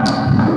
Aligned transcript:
Música 0.00 0.49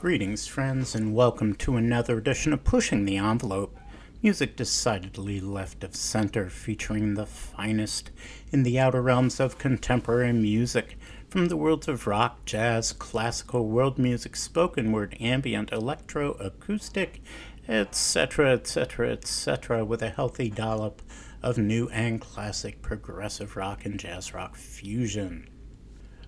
Greetings, 0.00 0.46
friends, 0.46 0.94
and 0.94 1.12
welcome 1.12 1.56
to 1.56 1.74
another 1.74 2.18
edition 2.18 2.52
of 2.52 2.62
Pushing 2.62 3.04
the 3.04 3.16
Envelope. 3.16 3.76
Music 4.22 4.54
decidedly 4.54 5.40
left 5.40 5.82
of 5.82 5.96
center, 5.96 6.48
featuring 6.48 7.14
the 7.14 7.26
finest 7.26 8.12
in 8.52 8.62
the 8.62 8.78
outer 8.78 9.02
realms 9.02 9.40
of 9.40 9.58
contemporary 9.58 10.32
music, 10.32 10.96
from 11.28 11.46
the 11.46 11.56
worlds 11.56 11.88
of 11.88 12.06
rock, 12.06 12.44
jazz, 12.44 12.92
classical, 12.92 13.66
world 13.66 13.98
music, 13.98 14.36
spoken 14.36 14.92
word, 14.92 15.16
ambient, 15.18 15.72
electro, 15.72 16.34
acoustic, 16.34 17.20
etc., 17.66 18.52
etc., 18.52 19.10
etc., 19.10 19.84
with 19.84 20.00
a 20.00 20.10
healthy 20.10 20.48
dollop 20.48 21.02
of 21.42 21.58
new 21.58 21.88
and 21.88 22.20
classic 22.20 22.82
progressive 22.82 23.56
rock 23.56 23.84
and 23.84 23.98
jazz 23.98 24.32
rock 24.32 24.54
fusion. 24.54 25.48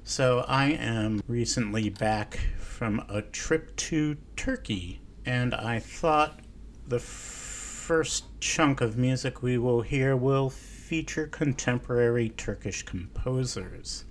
So, 0.05 0.45
I 0.49 0.71
am 0.71 1.23
recently 1.29 1.89
back 1.89 2.41
from 2.59 3.05
a 3.09 3.23
trip 3.23 3.77
to 3.77 4.17
Turkey, 4.35 5.01
and 5.25 5.55
I 5.55 5.79
thought 5.79 6.41
the 6.89 6.99
first 6.99 8.25
chunk 8.41 8.81
of 8.81 8.97
music 8.97 9.43
we 9.43 9.59
will 9.59 9.83
hear 9.83 10.17
will 10.17 10.51
feature 10.51 11.27
contemporary 11.27 12.31
Turkish 12.31 12.83
composers. 12.83 14.05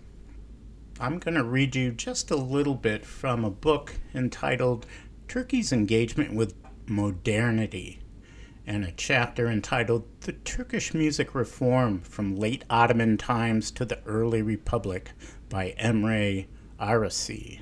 I'm 0.99 1.17
going 1.17 1.35
to 1.35 1.43
read 1.43 1.75
you 1.75 1.91
just 1.91 2.31
a 2.31 2.35
little 2.35 2.75
bit 2.75 3.05
from 3.05 3.43
a 3.43 3.49
book 3.49 3.95
entitled 4.13 4.85
Turkey's 5.27 5.73
Engagement 5.73 6.33
with 6.33 6.53
Modernity 6.87 7.99
and 8.67 8.83
a 8.83 8.91
chapter 8.91 9.47
entitled 9.47 10.05
The 10.21 10.33
Turkish 10.33 10.93
Music 10.93 11.33
Reform 11.33 12.01
from 12.01 12.35
Late 12.35 12.63
Ottoman 12.69 13.17
Times 13.17 13.71
to 13.71 13.83
the 13.83 13.99
Early 14.05 14.41
Republic 14.41 15.11
by 15.49 15.75
Emre 15.79 16.45
Arasi. 16.79 17.59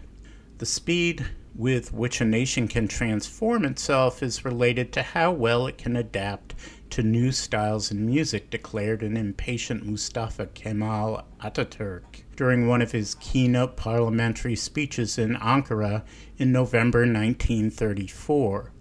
The 0.59 0.65
speed 0.65 1.25
with 1.55 1.91
which 1.91 2.21
a 2.21 2.25
nation 2.25 2.67
can 2.67 2.87
transform 2.87 3.65
itself 3.65 4.21
is 4.21 4.45
related 4.45 4.93
to 4.93 5.01
how 5.01 5.31
well 5.31 5.65
it 5.65 5.77
can 5.77 5.95
adapt 5.95 6.53
to 6.91 7.01
new 7.01 7.31
styles 7.31 7.91
in 7.91 8.05
music, 8.05 8.49
declared 8.49 9.01
an 9.01 9.17
impatient 9.17 9.85
Mustafa 9.85 10.47
Kemal 10.47 11.23
Ataturk 11.41 12.23
during 12.35 12.67
one 12.67 12.81
of 12.81 12.91
his 12.91 13.15
keynote 13.15 13.75
parliamentary 13.75 14.55
speeches 14.55 15.17
in 15.17 15.35
Ankara 15.35 16.03
in 16.37 16.51
November 16.51 16.99
1934. 16.99 18.71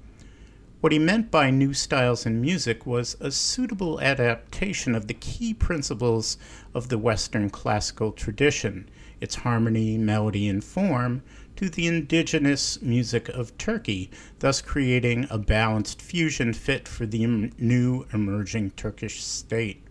What 0.80 0.92
he 0.92 0.98
meant 0.98 1.30
by 1.30 1.50
new 1.50 1.72
styles 1.72 2.26
in 2.26 2.40
music 2.40 2.84
was 2.84 3.16
a 3.18 3.30
suitable 3.30 3.98
adaptation 3.98 4.94
of 4.94 5.06
the 5.06 5.14
key 5.14 5.54
principles 5.54 6.36
of 6.74 6.90
the 6.90 6.98
Western 6.98 7.48
classical 7.48 8.12
tradition, 8.12 8.88
its 9.18 9.36
harmony, 9.36 9.96
melody, 9.96 10.46
and 10.48 10.62
form, 10.62 11.22
to 11.56 11.70
the 11.70 11.86
indigenous 11.86 12.82
music 12.82 13.30
of 13.30 13.56
Turkey, 13.56 14.10
thus 14.40 14.60
creating 14.60 15.26
a 15.30 15.38
balanced 15.38 16.02
fusion 16.02 16.52
fit 16.52 16.86
for 16.86 17.06
the 17.06 17.26
new 17.58 18.04
emerging 18.12 18.72
Turkish 18.72 19.24
state. 19.24 19.82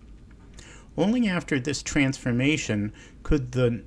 Only 0.95 1.27
after 1.27 1.59
this 1.59 1.81
transformation 1.81 2.93
could 3.23 3.53
the 3.53 3.83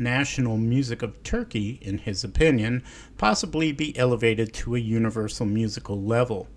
national 0.00 0.56
music 0.56 1.02
of 1.02 1.22
Turkey, 1.22 1.78
in 1.82 1.98
his 1.98 2.24
opinion, 2.24 2.82
possibly 3.18 3.70
be 3.70 3.96
elevated 3.96 4.52
to 4.54 4.74
a 4.74 4.80
universal 4.80 5.46
musical 5.46 6.02
level. 6.02 6.48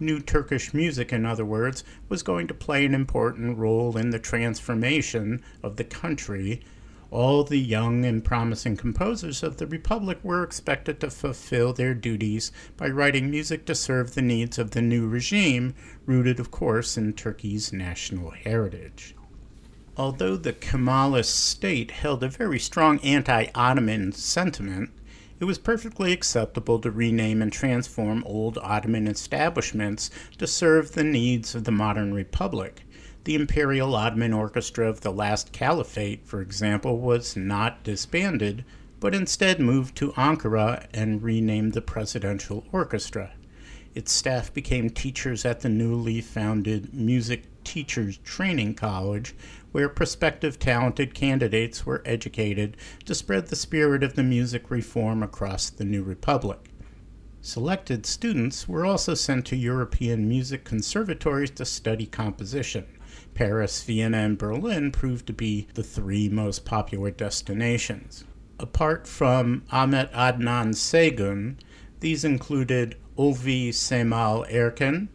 New 0.00 0.20
Turkish 0.20 0.74
music, 0.74 1.12
in 1.12 1.24
other 1.24 1.44
words, 1.44 1.82
was 2.08 2.22
going 2.22 2.46
to 2.46 2.54
play 2.54 2.84
an 2.84 2.94
important 2.94 3.58
role 3.58 3.96
in 3.96 4.10
the 4.10 4.18
transformation 4.18 5.42
of 5.62 5.76
the 5.76 5.84
country. 5.84 6.60
All 7.10 7.42
the 7.42 7.58
young 7.58 8.04
and 8.04 8.22
promising 8.22 8.76
composers 8.76 9.42
of 9.42 9.56
the 9.56 9.66
Republic 9.66 10.18
were 10.22 10.44
expected 10.44 11.00
to 11.00 11.10
fulfill 11.10 11.72
their 11.72 11.94
duties 11.94 12.52
by 12.76 12.88
writing 12.88 13.30
music 13.30 13.64
to 13.64 13.74
serve 13.74 14.14
the 14.14 14.22
needs 14.22 14.58
of 14.58 14.72
the 14.72 14.82
new 14.82 15.08
regime, 15.08 15.74
rooted, 16.04 16.38
of 16.38 16.50
course, 16.50 16.98
in 16.98 17.14
Turkey's 17.14 17.72
national 17.72 18.30
heritage. 18.30 19.16
Although 19.98 20.36
the 20.36 20.52
Kemalist 20.52 21.34
state 21.34 21.90
held 21.90 22.22
a 22.22 22.28
very 22.28 22.60
strong 22.60 23.00
anti 23.00 23.46
Ottoman 23.52 24.12
sentiment, 24.12 24.90
it 25.40 25.44
was 25.44 25.58
perfectly 25.58 26.12
acceptable 26.12 26.78
to 26.78 26.90
rename 26.92 27.42
and 27.42 27.52
transform 27.52 28.22
old 28.24 28.58
Ottoman 28.58 29.08
establishments 29.08 30.08
to 30.38 30.46
serve 30.46 30.92
the 30.92 31.02
needs 31.02 31.56
of 31.56 31.64
the 31.64 31.72
modern 31.72 32.14
republic. 32.14 32.84
The 33.24 33.34
Imperial 33.34 33.96
Ottoman 33.96 34.32
Orchestra 34.32 34.88
of 34.88 35.00
the 35.00 35.10
last 35.10 35.50
caliphate, 35.50 36.24
for 36.24 36.40
example, 36.40 37.00
was 37.00 37.36
not 37.36 37.82
disbanded, 37.82 38.64
but 39.00 39.16
instead 39.16 39.58
moved 39.58 39.96
to 39.96 40.12
Ankara 40.12 40.86
and 40.94 41.24
renamed 41.24 41.72
the 41.72 41.82
Presidential 41.82 42.64
Orchestra. 42.70 43.32
Its 43.96 44.12
staff 44.12 44.54
became 44.54 44.90
teachers 44.90 45.44
at 45.44 45.60
the 45.60 45.68
newly 45.68 46.20
founded 46.20 46.94
Music 46.94 47.42
Teachers 47.64 48.18
Training 48.18 48.74
College, 48.74 49.34
where 49.78 49.88
prospective 49.88 50.58
talented 50.58 51.14
candidates 51.14 51.86
were 51.86 52.02
educated 52.04 52.76
to 53.04 53.14
spread 53.14 53.46
the 53.46 53.54
spirit 53.54 54.02
of 54.02 54.14
the 54.14 54.22
music 54.24 54.72
reform 54.72 55.22
across 55.22 55.70
the 55.70 55.84
new 55.84 56.02
republic. 56.02 56.58
Selected 57.40 58.04
students 58.04 58.66
were 58.66 58.84
also 58.84 59.14
sent 59.14 59.46
to 59.46 59.54
European 59.54 60.28
music 60.28 60.64
conservatories 60.64 61.52
to 61.52 61.64
study 61.64 62.06
composition. 62.06 62.86
Paris, 63.34 63.84
Vienna, 63.84 64.18
and 64.18 64.36
Berlin 64.36 64.90
proved 64.90 65.28
to 65.28 65.32
be 65.32 65.68
the 65.74 65.84
three 65.84 66.28
most 66.28 66.64
popular 66.64 67.12
destinations. 67.12 68.24
Apart 68.58 69.06
from 69.06 69.62
Ahmet 69.70 70.12
Adnan 70.12 70.74
Saygun, 70.74 71.54
these 72.00 72.24
included 72.24 72.96
Ulvi 73.16 73.68
Semal 73.68 74.44
Erkin, 74.50 75.06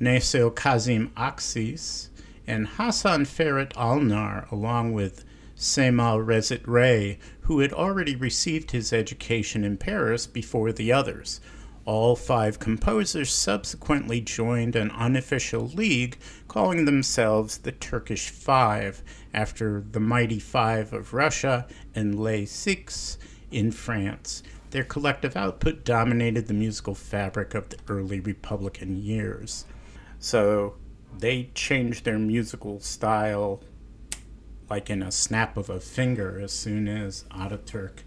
Nasil 0.00 0.52
Kazim 0.52 1.12
Aksis, 1.16 2.07
and 2.48 2.66
Hassan 2.66 3.26
Ferit 3.26 3.74
Alnar, 3.74 4.50
along 4.50 4.94
with 4.94 5.24
Semal 5.54 6.24
Reşit 6.24 6.66
Rey, 6.66 7.18
who 7.42 7.60
had 7.60 7.74
already 7.74 8.16
received 8.16 8.70
his 8.70 8.90
education 8.90 9.64
in 9.64 9.76
Paris 9.76 10.26
before 10.26 10.72
the 10.72 10.90
others. 10.90 11.42
All 11.84 12.16
five 12.16 12.58
composers 12.58 13.30
subsequently 13.30 14.22
joined 14.22 14.76
an 14.76 14.90
unofficial 14.92 15.66
league 15.68 16.18
calling 16.48 16.86
themselves 16.86 17.58
the 17.58 17.72
Turkish 17.72 18.30
Five, 18.30 19.02
after 19.34 19.84
the 19.92 20.00
Mighty 20.00 20.38
Five 20.38 20.94
of 20.94 21.12
Russia 21.12 21.66
and 21.94 22.18
Les 22.18 22.46
Six 22.46 23.18
in 23.50 23.72
France. 23.72 24.42
Their 24.70 24.84
collective 24.84 25.36
output 25.36 25.84
dominated 25.84 26.46
the 26.46 26.54
musical 26.54 26.94
fabric 26.94 27.54
of 27.54 27.68
the 27.68 27.78
early 27.88 28.20
Republican 28.20 28.96
years. 28.96 29.66
So 30.18 30.76
they 31.16 31.50
changed 31.54 32.04
their 32.04 32.18
musical 32.18 32.80
style 32.80 33.62
like 34.70 34.90
in 34.90 35.02
a 35.02 35.10
snap 35.10 35.56
of 35.56 35.70
a 35.70 35.80
finger 35.80 36.38
as 36.40 36.52
soon 36.52 36.88
as 36.88 37.24
Ataturk 37.30 38.00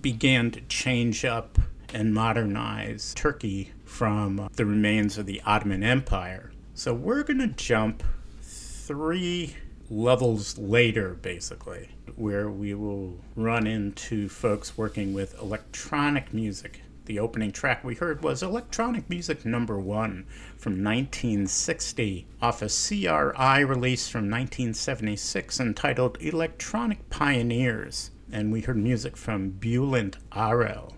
began 0.00 0.50
to 0.50 0.60
change 0.62 1.24
up 1.24 1.58
and 1.94 2.14
modernize 2.14 3.14
Turkey 3.14 3.72
from 3.84 4.48
the 4.56 4.66
remains 4.66 5.18
of 5.18 5.26
the 5.26 5.40
Ottoman 5.44 5.82
Empire. 5.82 6.52
So 6.74 6.94
we're 6.94 7.22
going 7.22 7.38
to 7.38 7.48
jump 7.48 8.02
three 8.40 9.54
levels 9.90 10.56
later, 10.58 11.14
basically, 11.14 11.90
where 12.16 12.50
we 12.50 12.74
will 12.74 13.18
run 13.36 13.66
into 13.66 14.28
folks 14.28 14.76
working 14.78 15.12
with 15.12 15.38
electronic 15.40 16.32
music 16.32 16.80
The 17.04 17.18
opening 17.18 17.50
track 17.50 17.82
we 17.82 17.96
heard 17.96 18.22
was 18.22 18.42
Electronic 18.44 19.10
Music 19.10 19.44
Number 19.44 19.78
One 19.78 20.24
from 20.62 20.74
1960 20.74 22.24
off 22.40 22.62
a 22.62 22.68
CRI 22.68 23.64
release 23.64 24.08
from 24.08 24.30
1976 24.30 25.58
entitled 25.58 26.16
Electronic 26.20 27.10
Pioneers. 27.10 28.12
And 28.30 28.52
we 28.52 28.60
heard 28.60 28.76
music 28.76 29.16
from 29.16 29.54
Bülent 29.54 30.18
Arel, 30.30 30.92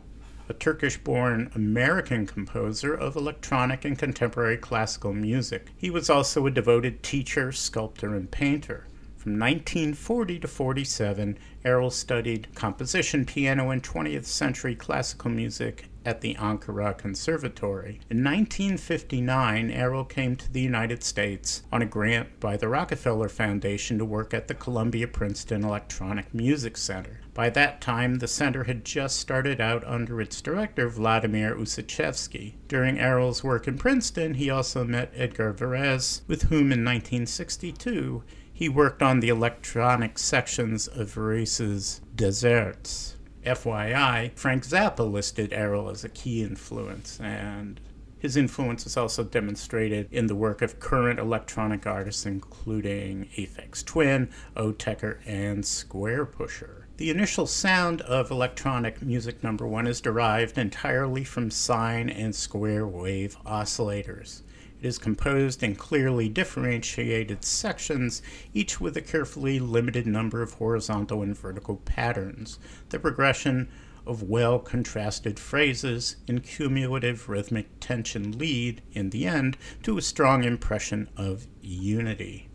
a 0.51 0.53
Turkish 0.53 0.99
born 0.99 1.51
American 1.55 2.27
composer 2.27 2.93
of 2.93 3.17
electronic 3.17 3.87
and 3.87 3.99
contemporary 3.99 4.59
classical 4.59 5.15
music. 5.15 5.69
He 5.79 5.89
was 5.89 6.11
also 6.11 6.45
a 6.45 6.51
devoted 6.51 7.03
teacher, 7.03 7.51
sculptor, 7.51 8.15
and 8.15 8.31
painter. 8.31 8.87
From 9.17 9.39
1940 9.39 10.41
to 10.41 10.47
47, 10.47 11.39
Arel 11.65 11.91
studied 11.91 12.55
composition, 12.55 13.25
piano, 13.25 13.71
and 13.71 13.83
20th 13.83 14.27
century 14.27 14.75
classical 14.75 15.31
music 15.31 15.89
at 16.05 16.21
the 16.21 16.35
Ankara 16.35 16.97
Conservatory. 16.97 18.01
In 18.11 18.23
1959, 18.23 19.71
Arel 19.71 20.09
came 20.09 20.37
to 20.37 20.53
the 20.53 20.61
United 20.61 21.03
States 21.03 21.63
on 21.73 21.83
a 21.83 21.87
grant 21.87 22.41
by 22.41 22.57
the 22.57 22.69
Rockefeller 22.69 23.29
Foundation 23.29 23.99
to 23.99 24.05
work 24.05 24.35
at 24.35 24.49
the 24.49 24.55
Columbia 24.55 25.09
Princeton 25.09 25.65
Electronic 25.65 26.33
Music 26.35 26.77
Center. 26.77 27.21
By 27.33 27.51
that 27.51 27.81
time, 27.81 28.17
the 28.17 28.29
center 28.29 28.65
had 28.65 28.85
just 28.85 29.19
started 29.19 29.61
out 29.61 29.85
under 29.85 30.21
its 30.21 30.41
director, 30.41 30.89
Vladimir 30.89 31.55
Ussachevsky. 31.55 32.55
During 32.69 32.97
Arel's 32.97 33.43
work 33.43 33.67
in 33.67 33.77
Princeton, 33.77 34.35
he 34.35 34.51
also 34.51 34.85
met 34.85 35.13
Edgar 35.17 35.53
Varèse, 35.53 36.21
with 36.29 36.45
whom 36.45 36.71
in 36.71 36.85
1962 36.85 38.23
he 38.57 38.69
worked 38.69 39.03
on 39.03 39.19
the 39.19 39.29
electronic 39.29 40.17
sections 40.17 40.87
of 40.87 41.13
Varèse's 41.13 42.01
Deserts. 42.15 43.14
FYI, 43.45 44.33
Frank 44.35 44.65
Zappa 44.65 45.11
listed 45.11 45.51
Arel 45.51 45.91
as 45.91 46.05
a 46.05 46.09
key 46.09 46.43
influence, 46.43 47.21
and 47.21 47.81
his 48.19 48.39
influence 48.39 48.87
is 48.87 48.97
also 48.97 49.23
demonstrated 49.23 50.09
in 50.11 50.29
the 50.29 50.35
work 50.35 50.63
of 50.63 50.81
current 50.81 51.19
electronic 51.19 51.87
artists, 51.87 52.25
including 52.25 53.29
Aphex 53.37 53.85
Twin, 53.85 54.31
Autechre, 54.57 55.19
and 55.27 55.63
Squarepusher. 55.63 56.85
The 56.97 57.11
initial 57.11 57.47
sound 57.47 58.01
of 58.03 58.31
electronic 58.31 59.03
music 59.03 59.43
number 59.43 59.67
one 59.67 59.87
is 59.87 60.01
derived 60.01 60.57
entirely 60.57 61.25
from 61.25 61.51
sine 61.51 62.09
and 62.09 62.35
square 62.35 62.87
wave 62.87 63.37
oscillators. 63.45 64.41
It 64.85 64.89
is 64.89 64.99
composed 64.99 65.63
in 65.63 65.77
clearly 65.77 66.29
differentiated 66.29 67.43
sections, 67.43 68.21
each 68.53 68.83
with 68.83 68.99
a 68.99 69.01
carefully 69.01 69.59
limited 69.59 70.07
number 70.07 70.43
of 70.43 70.53
horizontal 70.53 71.23
and 71.23 71.35
vertical 71.35 71.77
patterns. 71.77 72.59
The 72.91 72.99
progression 72.99 73.71
of 74.07 74.25
well 74.25 74.59
contrasted 74.59 75.39
phrases 75.39 76.17
in 76.29 76.41
cumulative 76.41 77.31
rhythmic 77.31 77.81
tension 77.81 78.37
lead, 78.37 78.83
in 78.93 79.09
the 79.09 79.25
end, 79.25 79.57
to 79.85 79.97
a 79.97 80.03
strong 80.03 80.45
impression 80.45 81.09
of 81.17 81.47
unity. 81.63 82.51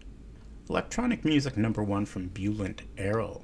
Electronic 0.70 1.26
music 1.26 1.58
number 1.58 1.82
one 1.82 2.06
from 2.06 2.30
Bülent 2.30 2.82
Arel. 2.96 3.42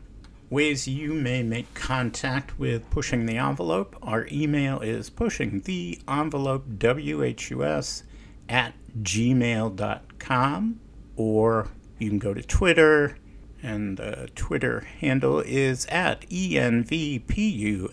Ways 0.51 0.87
you 0.87 1.15
may 1.15 1.41
make 1.41 1.73
contact 1.73 2.59
with 2.59 2.87
Pushing 2.91 3.25
the 3.25 3.37
Envelope. 3.37 3.95
Our 4.03 4.27
email 4.31 4.79
is 4.79 5.09
pushing 5.09 5.61
the 5.61 5.99
envelope 6.07 6.67
WHUS 6.67 8.03
at 8.49 8.73
gmail.com 9.01 10.79
or 11.15 11.69
you 11.99 12.09
can 12.09 12.19
go 12.19 12.33
to 12.33 12.41
Twitter 12.41 13.17
and 13.63 13.97
the 13.97 14.29
Twitter 14.35 14.81
handle 14.99 15.39
is 15.39 15.85
at 15.87 16.21
ENVPUSHER 16.29 17.89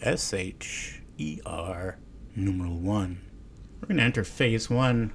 numeral 2.35 2.79
one. 2.79 3.21
We're 3.81 3.89
going 3.89 3.99
to 3.99 4.03
enter 4.03 4.25
phase 4.25 4.69
one 4.71 5.13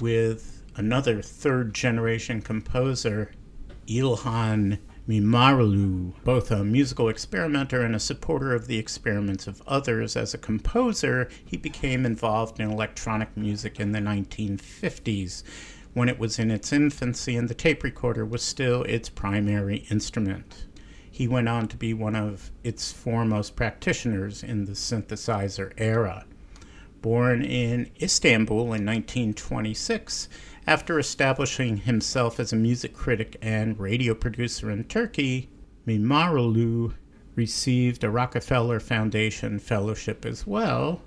with 0.00 0.64
another 0.76 1.22
third 1.22 1.74
generation 1.74 2.40
composer, 2.40 3.32
Ilhan 3.86 4.78
Mimaroglu, 5.08 6.12
both 6.22 6.50
a 6.50 6.62
musical 6.62 7.08
experimenter 7.08 7.80
and 7.80 7.96
a 7.96 8.00
supporter 8.00 8.54
of 8.54 8.66
the 8.66 8.78
experiments 8.78 9.46
of 9.46 9.62
others. 9.66 10.16
As 10.16 10.34
a 10.34 10.38
composer, 10.38 11.30
he 11.42 11.56
became 11.56 12.04
involved 12.04 12.60
in 12.60 12.70
electronic 12.70 13.34
music 13.34 13.80
in 13.80 13.92
the 13.92 14.00
1950s 14.00 15.42
when 15.94 16.10
it 16.10 16.18
was 16.18 16.38
in 16.38 16.50
its 16.50 16.74
infancy 16.74 17.36
and 17.36 17.48
the 17.48 17.54
tape 17.54 17.82
recorder 17.82 18.26
was 18.26 18.42
still 18.42 18.82
its 18.82 19.08
primary 19.08 19.86
instrument. 19.90 20.66
He 21.10 21.26
went 21.26 21.48
on 21.48 21.68
to 21.68 21.76
be 21.78 21.94
one 21.94 22.14
of 22.14 22.50
its 22.62 22.92
foremost 22.92 23.56
practitioners 23.56 24.42
in 24.42 24.66
the 24.66 24.72
synthesizer 24.72 25.72
era. 25.78 26.26
Born 27.00 27.42
in 27.42 27.90
Istanbul 28.02 28.74
in 28.74 28.84
1926, 28.84 30.28
after 30.68 30.98
establishing 30.98 31.78
himself 31.78 32.38
as 32.38 32.52
a 32.52 32.56
music 32.56 32.92
critic 32.92 33.38
and 33.40 33.80
radio 33.80 34.12
producer 34.12 34.70
in 34.70 34.84
Turkey, 34.84 35.48
Mimaroglu 35.86 36.92
received 37.34 38.04
a 38.04 38.10
Rockefeller 38.10 38.78
Foundation 38.78 39.58
fellowship 39.58 40.26
as 40.26 40.46
well, 40.46 41.00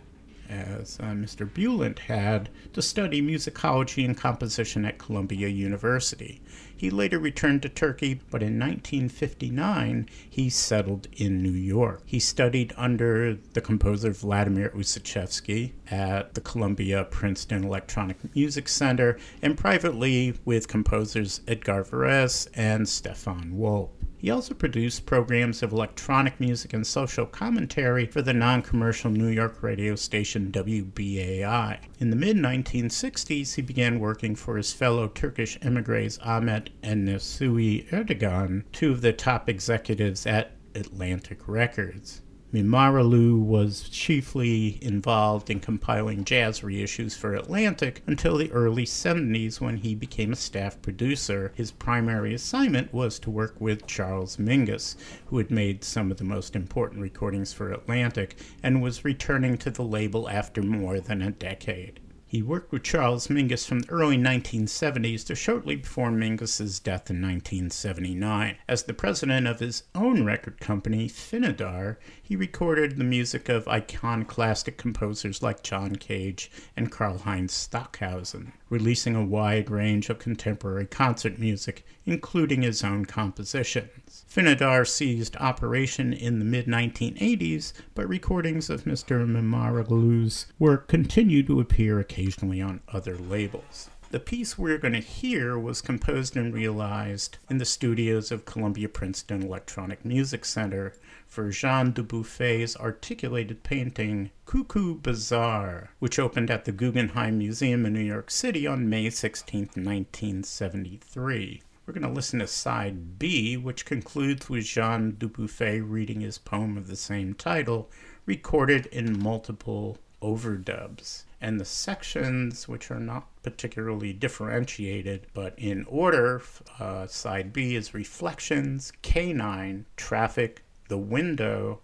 as 0.50 1.00
uh, 1.00 1.12
Mr. 1.12 1.48
Bülent 1.48 2.00
had, 2.00 2.50
to 2.74 2.82
study 2.82 3.22
musicology 3.22 4.04
and 4.04 4.18
composition 4.18 4.84
at 4.84 4.98
Columbia 4.98 5.48
University. 5.48 6.42
He 6.82 6.90
later 6.90 7.20
returned 7.20 7.62
to 7.62 7.70
Turkey, 7.70 8.22
but 8.32 8.42
in 8.42 8.58
1959 8.58 10.10
he 10.28 10.50
settled 10.50 11.08
in 11.16 11.44
New 11.44 11.52
York. 11.52 12.02
He 12.08 12.20
studied 12.20 12.74
under 12.76 13.36
the 13.36 13.62
composer 13.62 14.10
Vladimir 14.10 14.72
Ussachevsky 14.72 15.74
at 15.92 16.34
the 16.34 16.42
Columbia 16.42 17.04
Princeton 17.04 17.64
Electronic 17.64 18.34
Music 18.34 18.68
Center 18.68 19.20
and 19.44 19.60
privately 19.60 20.34
with 20.44 20.68
composers 20.68 21.42
Edgar 21.48 21.84
Varèse 21.84 22.48
and 22.56 22.90
Stefan 22.90 23.54
Wolpe. 23.56 23.92
He 24.22 24.30
also 24.30 24.54
produced 24.54 25.08
programs 25.08 25.64
of 25.64 25.72
electronic 25.72 26.40
music 26.40 26.74
and 26.74 26.86
social 26.86 27.26
commentary 27.26 28.06
for 28.06 28.22
the 28.22 28.34
non 28.34 28.62
commercial 28.62 29.10
New 29.10 29.30
York 29.30 29.64
radio 29.64 29.96
station 29.96 30.52
WBAI. 30.52 31.80
In 31.98 32.12
the 32.12 32.16
mid 32.16 32.38
1960s, 32.38 33.56
he 33.56 33.64
began 33.64 34.00
working 34.00 34.36
for 34.36 34.58
his 34.58 34.74
fellow 34.74 35.08
Turkish 35.08 35.58
emigres 35.64 36.20
Ahmet 36.20 36.70
and 36.84 37.08
Nesuhi 37.08 37.88
Ertegun, 37.90 38.64
two 38.72 38.92
of 38.92 39.02
the 39.02 39.14
top 39.14 39.48
executives 39.48 40.26
at 40.26 40.52
Atlantic 40.76 41.48
Records. 41.48 42.22
Mimaroglu 42.54 43.40
was 43.42 43.88
chiefly 43.88 44.78
involved 44.82 45.50
in 45.50 45.62
compiling 45.62 46.26
jazz 46.26 46.60
reissues 46.60 47.18
for 47.18 47.34
Atlantic 47.34 48.04
until 48.06 48.38
the 48.38 48.52
early 48.52 48.84
70s 48.84 49.62
when 49.62 49.78
he 49.78 49.96
became 49.96 50.34
a 50.34 50.36
staff 50.36 50.82
producer. 50.82 51.54
His 51.56 51.72
primary 51.72 52.34
assignment 52.34 52.94
was 52.94 53.20
to 53.20 53.30
work 53.30 53.56
with 53.62 53.88
Charles 53.88 54.36
Mingus, 54.36 54.98
who 55.28 55.38
had 55.38 55.50
made 55.50 55.86
some 55.86 56.12
of 56.12 56.18
the 56.18 56.26
most 56.26 56.54
important 56.54 57.02
recordings 57.02 57.54
for 57.54 57.72
Atlantic 57.72 58.36
and 58.62 58.82
was 58.82 59.06
returning 59.06 59.58
to 59.60 59.72
the 59.72 59.84
label 59.84 60.28
after 60.28 60.62
more 60.62 61.00
than 61.00 61.22
a 61.22 61.32
decade. 61.32 62.01
He 62.32 62.42
worked 62.42 62.72
with 62.72 62.84
Charles 62.84 63.28
Mingus 63.28 63.68
from 63.68 63.82
the 63.82 63.90
early 63.90 64.18
1970s 64.18 65.26
to 65.26 65.36
shortly 65.36 65.76
before 65.76 66.12
Mingus's 66.12 66.80
death 66.80 67.10
in 67.10 67.22
1979. 67.22 68.56
As 68.70 68.84
the 68.84 68.94
president 68.94 69.48
of 69.48 69.60
his 69.60 69.84
own 69.94 70.24
record 70.24 70.62
company, 70.62 71.10
Finnadar, 71.10 71.98
he 72.32 72.38
recorded 72.38 72.96
the 72.96 73.04
music 73.04 73.50
of 73.50 73.68
iconoclastic 73.68 74.78
composers 74.78 75.44
like 75.44 75.64
John 75.64 75.98
Cage 75.98 76.50
and 76.78 76.90
Karlheinz 76.90 77.52
Stockhausen, 77.52 78.54
releasing 78.70 79.18
a 79.18 79.26
wide 79.26 79.70
range 79.70 80.10
of 80.10 80.18
contemporary 80.18 80.86
concert 80.86 81.38
music, 81.38 81.86
including 82.06 82.62
his 82.62 82.86
own 82.86 83.04
compositions. 83.04 84.24
Finnadar 84.34 84.88
ceased 84.88 85.36
operation 85.42 86.14
in 86.14 86.40
the 86.40 86.46
mid 86.46 86.68
1980s, 86.68 87.74
but 87.96 88.08
recordings 88.08 88.70
of 88.70 88.86
Mr. 88.86 89.28
Mimaroglu's 89.28 90.46
work 90.58 90.88
continue 90.88 91.44
to 91.44 91.60
appear 91.60 92.00
occasionally 92.00 92.62
on 92.62 92.80
other 92.94 93.18
labels. 93.18 93.90
The 94.12 94.22
piece 94.22 94.58
we're 94.58 94.78
going 94.78 94.94
to 94.94 95.00
hear 95.00 95.60
was 95.60 95.82
composed 95.82 96.38
and 96.38 96.54
realized 96.54 97.40
in 97.50 97.58
the 97.58 97.66
studios 97.66 98.32
of 98.32 98.46
Columbia 98.46 98.88
Princeton 98.88 99.44
Electronic 99.44 100.06
Music 100.06 100.46
Center 100.46 100.94
for 101.32 101.50
Jean 101.50 101.94
Dubuffet's 101.94 102.76
articulated 102.76 103.64
painting 103.64 104.32
Coucou 104.46 105.02
Bazar, 105.02 105.92
which 106.00 106.20
opened 106.20 106.52
at 106.52 106.66
the 106.66 106.74
Guggenheim 106.74 107.38
Museum 107.38 107.86
in 107.86 107.94
New 107.94 108.02
York 108.02 108.30
City 108.30 108.68
on 108.68 108.90
May 108.90 109.10
16, 109.10 109.62
1973. 109.76 111.62
We're 111.86 111.94
going 111.94 112.04
to 112.06 112.10
listen 112.10 112.40
to 112.40 112.48
side 112.48 113.18
B, 113.18 113.56
which 113.56 113.86
concludes 113.86 114.50
with 114.50 114.66
Jean 114.66 115.14
Dubuffet 115.14 115.80
reading 115.80 116.20
his 116.20 116.38
poem 116.38 116.78
of 116.78 116.88
the 116.88 116.98
same 116.98 117.34
title, 117.34 117.90
recorded 118.26 118.88
in 118.88 119.18
multiple 119.24 120.00
overdubs 120.22 121.24
and 121.40 121.62
the 121.62 121.66
sections, 121.66 122.68
which 122.68 122.92
are 122.92 123.00
not 123.00 123.28
particularly 123.42 124.12
differentiated, 124.12 125.28
but 125.34 125.58
in 125.58 125.86
order, 125.86 126.42
uh, 126.78 127.08
side 127.08 127.54
B 127.54 127.76
is 127.76 127.94
reflections, 127.94 128.92
K9, 129.02 129.86
traffic, 129.96 130.64
the 130.92 130.98
window, 130.98 131.80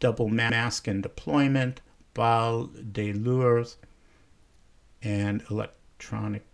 double 0.00 0.30
mask 0.30 0.88
and 0.88 1.02
deployment, 1.02 1.82
Bal 2.14 2.64
de 2.64 3.12
Lures 3.12 3.76
and 5.02 5.44
electronic 5.50 6.46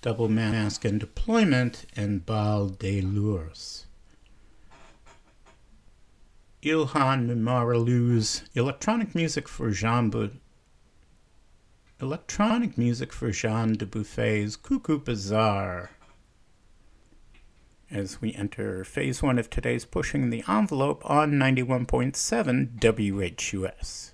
Double 0.00 0.28
Mask 0.28 0.84
and 0.84 1.00
Deployment 1.00 1.84
and 1.96 2.26
Bal 2.26 2.68
de 2.68 3.00
Lures. 3.00 3.86
Ilhan 6.64 7.26
Mimaroglu's, 7.28 8.42
electronic 8.54 9.14
music 9.14 9.50
for 9.50 9.70
Jean 9.70 10.08
Bu- 10.08 10.30
electronic 12.00 12.78
music 12.78 13.12
for 13.12 13.30
Jean 13.30 13.74
Dubuffet's 13.74 14.56
Coucou 14.56 15.04
Bazar. 15.04 15.90
As 17.90 18.22
we 18.22 18.32
enter 18.32 18.82
phase 18.82 19.22
one 19.22 19.38
of 19.38 19.50
today's 19.50 19.84
Pushing 19.84 20.30
the 20.30 20.42
Envelope 20.48 21.02
on 21.04 21.32
91.7 21.32 22.80
WHUS. 22.80 24.13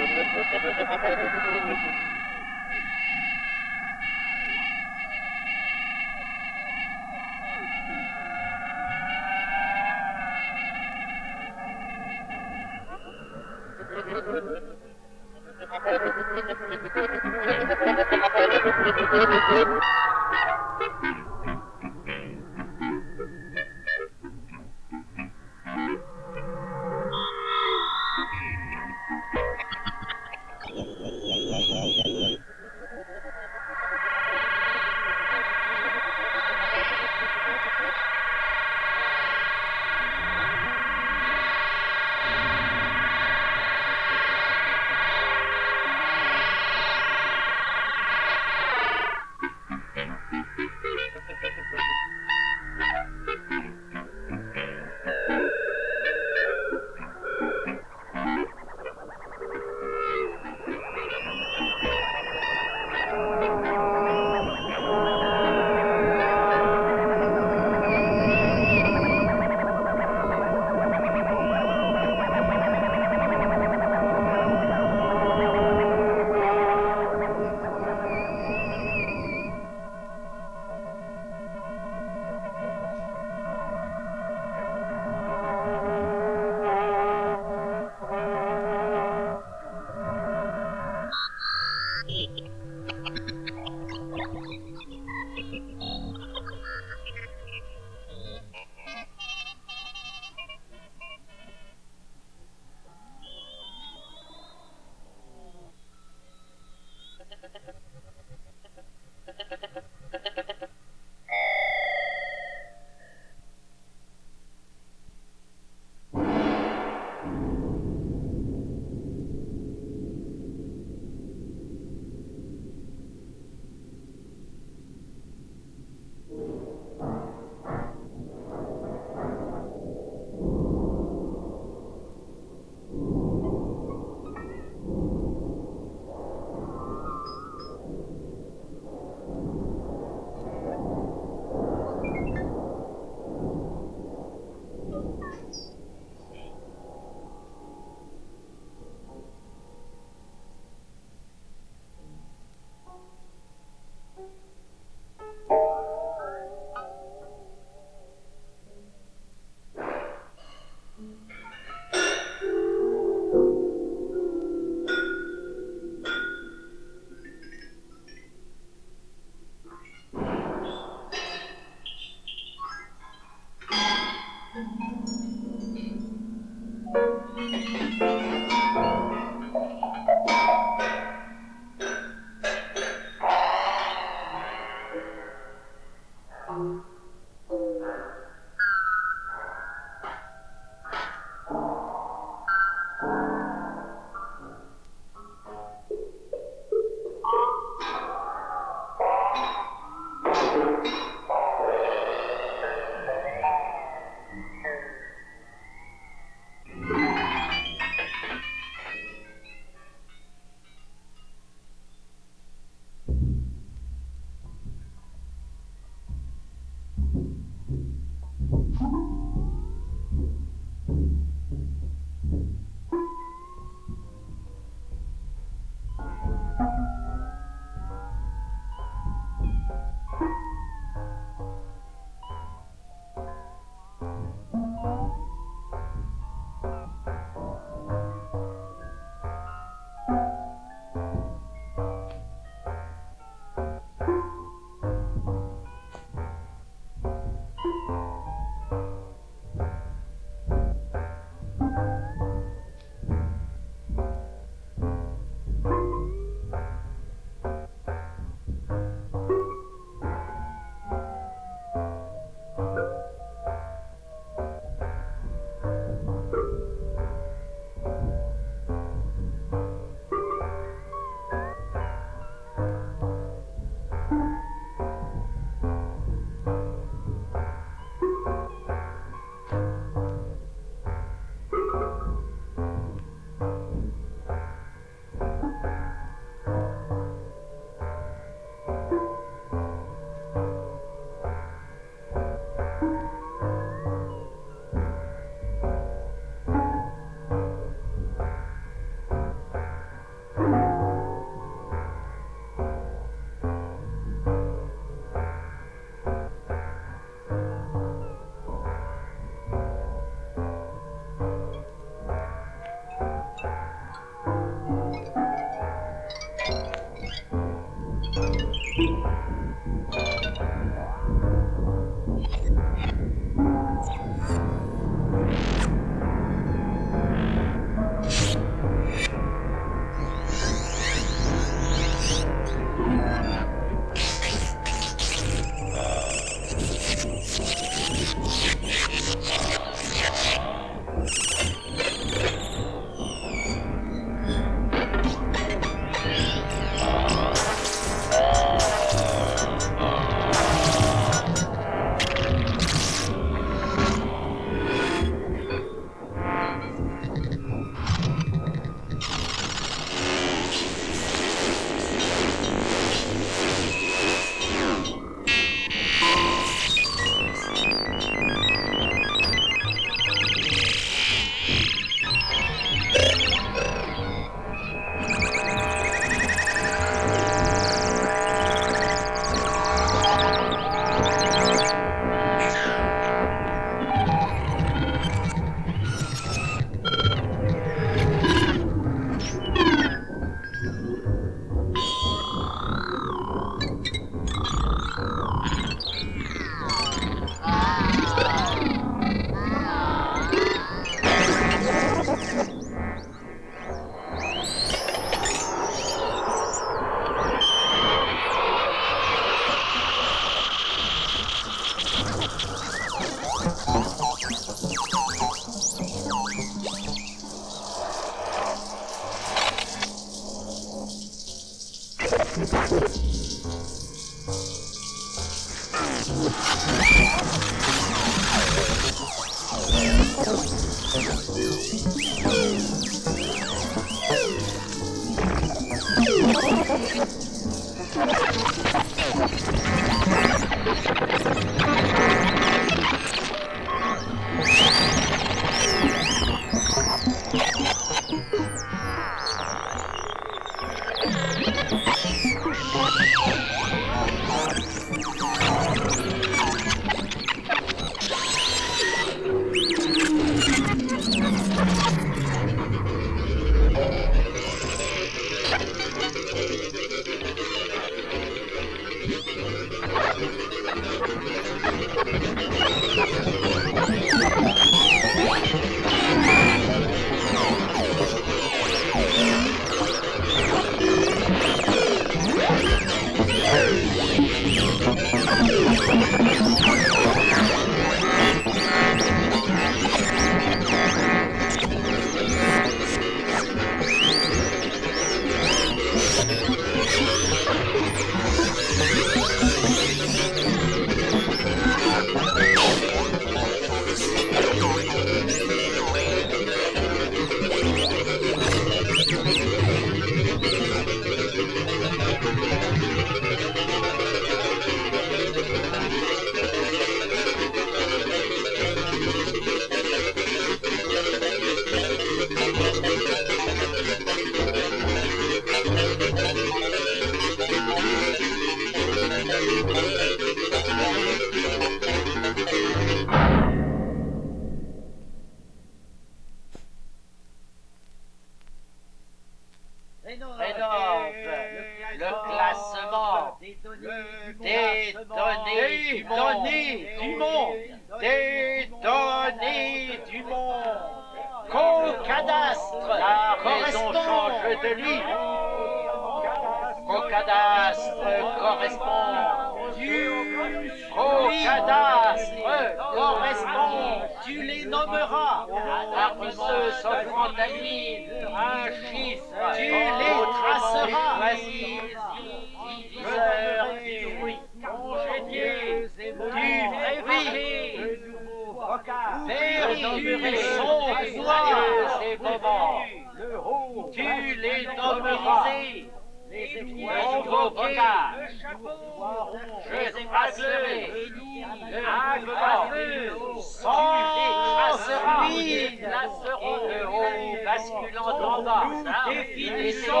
placeront 595.78 596.58
le 596.68 596.80
haut, 596.88 597.44
basculant 597.44 598.18
d'en 598.18 598.42
bas, 598.42 598.64
définition 599.08 600.00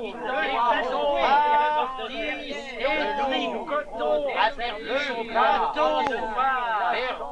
du 0.00 0.12
droit, 0.12 0.72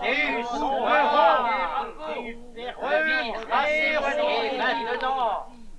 et 0.02 0.30
et 4.52 4.56
maintenant. 4.56 5.49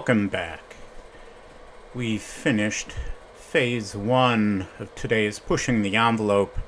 Welcome 0.00 0.28
back. 0.28 0.76
We 1.94 2.16
finished 2.16 2.94
phase 3.34 3.94
one 3.94 4.66
of 4.78 4.94
today's 4.94 5.38
Pushing 5.38 5.82
the 5.82 5.94
Envelope 5.94 6.58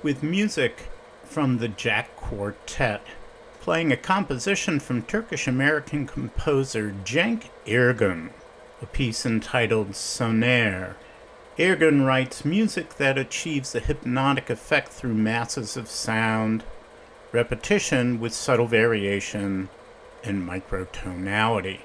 with 0.00 0.22
music 0.22 0.88
from 1.24 1.58
the 1.58 1.66
Jack 1.66 2.14
Quartet, 2.14 3.02
playing 3.60 3.90
a 3.90 3.96
composition 3.96 4.78
from 4.78 5.02
Turkish 5.02 5.48
American 5.48 6.06
composer 6.06 6.94
Cenk 7.02 7.46
Ergün, 7.66 8.30
a 8.80 8.86
piece 8.86 9.26
entitled 9.26 9.90
Sonare. 9.90 10.94
Ergün 11.58 12.06
writes 12.06 12.44
music 12.44 12.94
that 12.94 13.18
achieves 13.18 13.74
a 13.74 13.80
hypnotic 13.80 14.48
effect 14.48 14.90
through 14.90 15.14
masses 15.14 15.76
of 15.76 15.88
sound, 15.88 16.62
repetition 17.32 18.20
with 18.20 18.32
subtle 18.32 18.68
variation, 18.68 19.68
and 20.22 20.48
microtonality. 20.48 21.80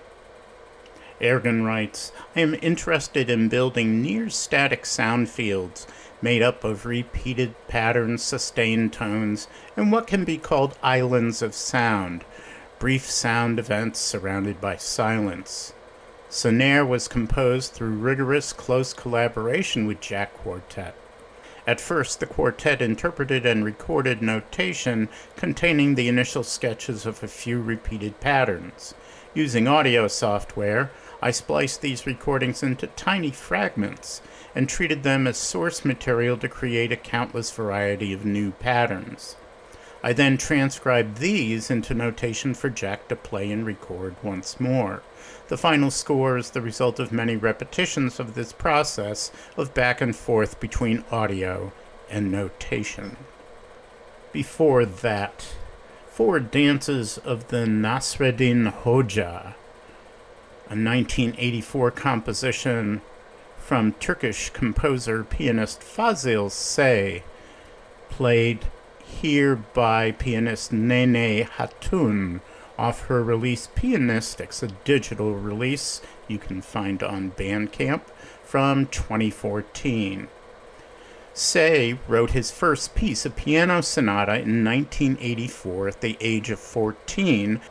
Ergün 1.20 1.66
writes, 1.66 2.12
I 2.36 2.42
am 2.42 2.56
interested 2.62 3.30
in 3.30 3.50
building 3.50 4.02
near 4.02 4.30
static 4.30 4.86
sound 4.86 5.30
fields 5.30 5.88
made 6.22 6.42
up 6.42 6.64
of 6.64 6.86
repeated 6.86 7.56
patterns, 7.68 8.24
sustained 8.24 8.94
tones, 8.94 9.48
and 9.76 9.92
what 9.92 10.08
can 10.08 10.24
be 10.24 10.38
called 10.38 10.78
islands 10.82 11.42
of 11.42 11.54
sound, 11.54 12.24
brief 12.80 13.10
sound 13.10 13.60
events 13.60 14.00
surrounded 14.00 14.60
by 14.60 14.76
silence. 14.76 15.74
Sonare 16.30 16.86
was 16.86 17.08
composed 17.08 17.74
through 17.74 17.90
rigorous 17.90 18.52
close 18.52 18.94
collaboration 18.94 19.88
with 19.88 20.02
Jack 20.02 20.34
Quartet. 20.38 20.96
At 21.66 21.82
first, 21.82 22.20
the 22.20 22.26
quartet 22.26 22.82
interpreted 22.82 23.46
and 23.46 23.64
recorded 23.64 24.22
notation 24.22 25.10
containing 25.36 25.96
the 25.96 26.08
initial 26.08 26.44
sketches 26.44 27.06
of 27.06 27.22
a 27.22 27.28
few 27.28 27.62
repeated 27.62 28.20
patterns. 28.20 28.94
Using 29.34 29.68
audio 29.68 30.08
software, 30.08 30.92
I 31.22 31.32
spliced 31.32 31.82
these 31.82 32.06
recordings 32.06 32.62
into 32.62 32.88
tiny 32.88 33.32
fragments 33.32 34.22
and 34.54 34.70
treated 34.70 35.04
them 35.04 35.26
as 35.26 35.38
source 35.38 35.84
material 35.84 36.38
to 36.38 36.48
create 36.48 36.92
a 36.92 36.96
countless 36.96 37.52
variety 37.52 38.14
of 38.14 38.26
new 38.26 38.52
patterns. 38.52 39.36
I 40.04 40.14
then 40.14 40.38
transcribed 40.38 41.18
these 41.18 41.72
into 41.72 41.96
notation 41.96 42.54
for 42.54 42.70
Jack 42.70 43.08
to 43.08 43.16
play 43.16 43.52
and 43.52 43.66
record 43.66 44.16
once 44.22 44.60
more. 44.60 45.02
The 45.48 45.58
final 45.58 45.90
score 45.90 46.38
is 46.38 46.52
the 46.52 46.62
result 46.62 47.00
of 47.00 47.12
many 47.12 47.36
repetitions 47.36 48.20
of 48.20 48.36
this 48.36 48.54
process 48.54 49.32
of 49.58 49.74
back 49.74 50.02
and 50.02 50.16
forth 50.16 50.60
between 50.60 51.04
audio 51.12 51.74
and 52.10 52.32
notation. 52.32 53.18
Before 54.32 54.86
that, 54.86 55.48
four 56.08 56.40
dances 56.40 57.18
of 57.18 57.48
the 57.48 57.66
Nasreddin 57.66 58.72
Hoja 58.84 59.56
a 60.70 60.76
1984 60.76 61.92
composition 61.92 63.02
from 63.58 63.94
Turkish 63.94 64.50
composer 64.50 65.24
pianist 65.24 65.82
Fazil 65.82 66.50
Say, 66.50 67.24
played 68.10 68.66
here 69.06 69.56
by 69.56 70.12
pianist 70.12 70.72
Nene 70.72 71.46
Hatun 71.46 72.42
off 72.78 73.06
her 73.06 73.24
release 73.24 73.70
Pianistics, 73.76 74.62
a 74.62 74.68
digital 74.84 75.34
release 75.34 76.02
you 76.28 76.38
can 76.38 76.62
find 76.62 77.02
on 77.02 77.32
Bandcamp 77.32 78.02
from 78.44 78.86
2014. 78.88 80.28
Say 81.34 81.98
wrote 82.08 82.32
his 82.32 82.52
first 82.52 82.96
piece, 82.96 83.26
a 83.26 83.30
piano 83.30 83.82
sonata, 83.82 84.34
in 84.34 84.64
1984 84.64 85.88
at 85.88 86.02
the 86.02 86.18
age 86.20 86.50
of 86.50 86.60
14 86.60 87.62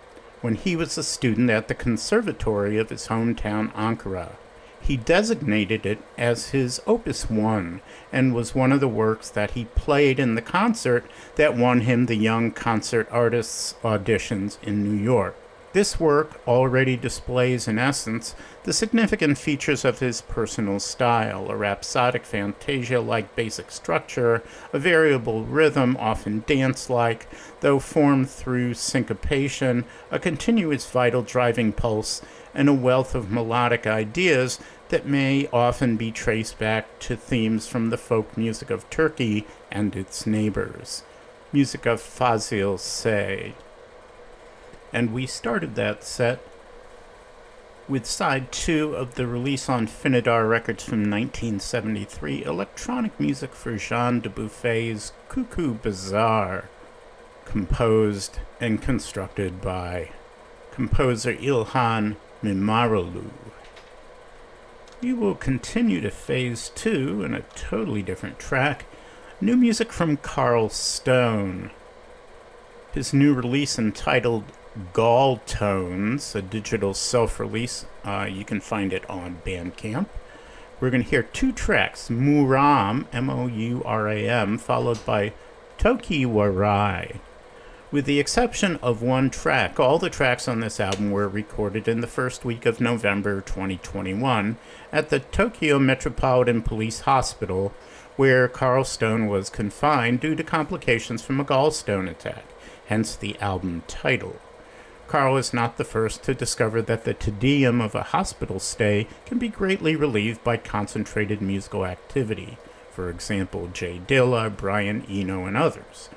when 0.47 0.55
he 0.55 0.77
was 0.77 0.97
a 0.97 1.03
student 1.03 1.51
at 1.51 1.67
the 1.67 1.75
conservatory 1.75 2.79
of 2.79 2.89
his 2.89 3.09
hometown 3.09 3.73
Ankara. 3.73 4.37
He 4.81 4.97
designated 4.97 5.85
it 5.85 5.99
as 6.17 6.51
his 6.51 6.81
Opus 6.87 7.29
1 7.29 7.81
and 8.13 8.33
was 8.33 8.55
one 8.55 8.71
of 8.71 8.79
the 8.79 8.87
works 8.87 9.29
that 9.29 9.51
he 9.51 9.65
played 9.65 10.21
in 10.21 10.37
the 10.37 10.41
concert 10.41 11.05
that 11.35 11.57
won 11.57 11.81
him 11.81 12.07
the 12.07 12.15
Young 12.15 12.53
Concert 12.53 13.09
Artists 13.11 13.75
auditions 13.83 14.57
in 14.63 14.85
New 14.85 15.03
York. 15.03 15.35
This 15.77 16.01
work 16.01 16.41
already 16.49 16.97
displays, 16.97 17.69
in 17.69 17.79
essence, 17.79 18.35
the 18.65 18.73
significant 18.73 19.37
features 19.37 19.85
of 19.85 19.99
his 19.99 20.23
personal 20.23 20.81
style 20.81 21.51
a 21.51 21.55
rhapsodic 21.55 22.25
fantasia 22.25 22.99
like 22.99 23.37
basic 23.37 23.71
structure, 23.71 24.43
a 24.73 24.79
variable 24.79 25.45
rhythm, 25.45 25.95
often 26.01 26.45
dance 26.47 26.89
like, 26.89 27.29
though 27.61 27.79
formed 27.79 28.31
through 28.31 28.73
syncopation, 28.73 29.85
a 30.11 30.19
continuous 30.19 30.89
vital 30.89 31.21
driving 31.21 31.75
pulse, 31.75 32.23
and 32.55 32.71
a 32.71 32.73
wealth 32.73 33.15
of 33.15 33.31
melodic 33.31 33.87
ideas 33.87 34.59
that 34.89 35.05
may 35.05 35.47
often 35.53 35.99
be 35.99 36.11
traced 36.11 36.59
back 36.59 36.99
to 37.01 37.17
themes 37.17 37.69
from 37.69 37.91
the 37.91 37.99
folk 37.99 38.35
music 38.35 38.71
of 38.71 38.89
Turkey 38.89 39.47
and 39.71 39.95
its 39.95 40.27
neighbors. 40.27 41.03
Music 41.53 41.85
of 41.85 42.01
Fazil 42.01 42.79
Say. 42.79 43.53
And 44.93 45.13
we 45.13 45.27
started 45.27 45.75
that 45.75 46.05
set 46.05 46.41
with 47.89 48.05
side 48.05 48.51
two 48.51 48.95
of 48.95 49.15
the 49.15 49.27
release 49.27 49.69
on 49.69 49.87
Finnadar 49.87 50.49
Records 50.49 50.83
from 50.83 51.01
1973, 51.01 52.45
electronic 52.45 53.19
music 53.21 53.53
for 53.53 53.77
Jean 53.77 54.21
Dubuffet's 54.21 55.13
Coucou 55.29 55.81
Bazar, 55.81 56.69
composed 57.45 58.41
and 58.61 58.83
constructed 58.83 59.61
by 59.61 60.11
composer 60.73 61.35
Ilhan 61.35 62.17
Mimaroglu. 62.43 63.31
We 65.01 65.13
will 65.13 65.35
continue 65.35 66.01
to 66.01 66.11
phase 66.11 66.71
two 66.75 67.23
in 67.23 67.35
a 67.35 67.43
totally 67.55 68.03
different 68.03 68.39
track. 68.39 68.87
New 69.41 69.57
music 69.57 69.93
from 69.93 70.17
Carl 70.17 70.71
Stone. 70.71 71.71
His 72.93 73.13
new 73.13 73.35
release 73.35 73.79
entitled 73.79 74.45
Gall 74.93 75.39
Tones, 75.47 76.35
a 76.35 76.43
digital 76.43 76.93
self 76.93 77.41
release. 77.41 77.87
Uh, 78.05 78.29
you 78.31 78.45
can 78.45 78.61
find 78.61 78.93
it 78.93 79.09
on 79.09 79.41
Bandcamp. 79.45 80.07
We're 80.79 80.91
going 80.91 81.03
to 81.03 81.09
hear 81.09 81.23
two 81.23 81.53
tracks 81.53 82.09
Mouram, 82.11 83.07
M 83.13 83.31
O 83.31 83.47
U 83.47 83.83
R 83.85 84.09
A 84.09 84.29
M, 84.29 84.59
followed 84.59 85.05
by 85.07 85.33
Toki 85.79 86.27
Warai. 86.27 87.21
With 87.91 88.05
the 88.05 88.21
exception 88.21 88.77
of 88.83 89.01
one 89.01 89.31
track, 89.31 89.81
all 89.81 89.99
the 89.99 90.11
tracks 90.11 90.49
on 90.49 90.61
this 90.61 90.79
album 90.79 91.11
were 91.11 91.29
recorded 91.29 91.89
in 91.89 92.03
the 92.03 92.07
first 92.07 92.45
week 92.45 92.67
of 92.67 92.81
November 92.81 93.41
2021 93.41 94.59
at 94.93 95.09
the 95.09 95.21
Tokyo 95.21 95.79
Metropolitan 95.79 96.61
Police 96.61 97.01
Hospital, 97.01 97.73
where 98.17 98.49
Carl 98.49 98.85
Stone 98.85 99.29
was 99.29 99.49
confined 99.49 100.21
due 100.21 100.35
to 100.35 100.43
complications 100.43 101.23
from 101.23 101.41
a 101.41 101.45
gallstone 101.45 102.11
attack, 102.11 102.45
hence 102.87 103.17
the 103.17 103.39
album 103.41 103.83
title. 103.87 104.37
Carl 105.09 105.37
is 105.37 105.55
not 105.55 105.77
the 105.77 105.85
first 105.85 106.23
to 106.25 106.35
discover 106.35 106.83
that 106.83 107.05
the 107.05 107.15
tedium 107.15 107.81
of 107.81 107.95
a 107.95 108.03
hospital 108.03 108.59
stay 108.59 109.07
can 109.25 109.39
be 109.39 109.49
greatly 109.49 109.95
relieved 109.95 110.43
by 110.43 110.57
concentrated 110.57 111.41
musical 111.41 111.87
activity. 111.87 112.59
for 112.91 113.11
example, 113.11 113.69
Jay 113.75 114.01
Dilla, 114.07 114.49
Brian 114.49 115.05
Eno, 115.07 115.45
and 115.45 115.55
others. 115.55 116.09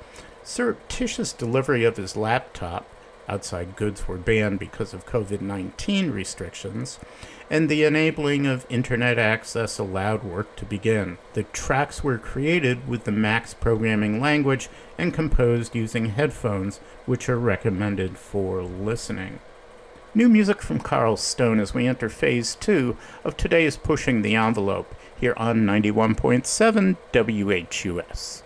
Surreptitious 0.42 1.32
delivery 1.34 1.84
of 1.84 1.98
his 1.98 2.16
laptop, 2.16 2.86
outside 3.30 3.76
goods 3.76 4.06
were 4.08 4.18
banned 4.18 4.58
because 4.58 4.92
of 4.92 5.06
COVID 5.06 5.40
19 5.40 6.10
restrictions, 6.10 6.98
and 7.48 7.68
the 7.68 7.84
enabling 7.84 8.46
of 8.46 8.66
internet 8.68 9.18
access 9.18 9.78
allowed 9.78 10.22
work 10.24 10.56
to 10.56 10.64
begin. 10.64 11.18
The 11.34 11.44
tracks 11.44 12.02
were 12.02 12.18
created 12.18 12.88
with 12.88 13.04
the 13.04 13.12
Max 13.12 13.54
programming 13.54 14.20
language 14.20 14.68
and 14.98 15.14
composed 15.14 15.74
using 15.74 16.06
headphones, 16.06 16.78
which 17.06 17.28
are 17.28 17.38
recommended 17.38 18.18
for 18.18 18.62
listening. 18.62 19.38
New 20.12 20.28
music 20.28 20.60
from 20.60 20.80
Carl 20.80 21.16
Stone 21.16 21.60
as 21.60 21.72
we 21.72 21.86
enter 21.86 22.08
phase 22.08 22.56
two 22.56 22.96
of 23.22 23.36
today's 23.36 23.76
Pushing 23.76 24.22
the 24.22 24.34
Envelope 24.34 24.92
here 25.18 25.34
on 25.36 25.58
91.7 25.58 26.96
WHUS. 27.12 28.42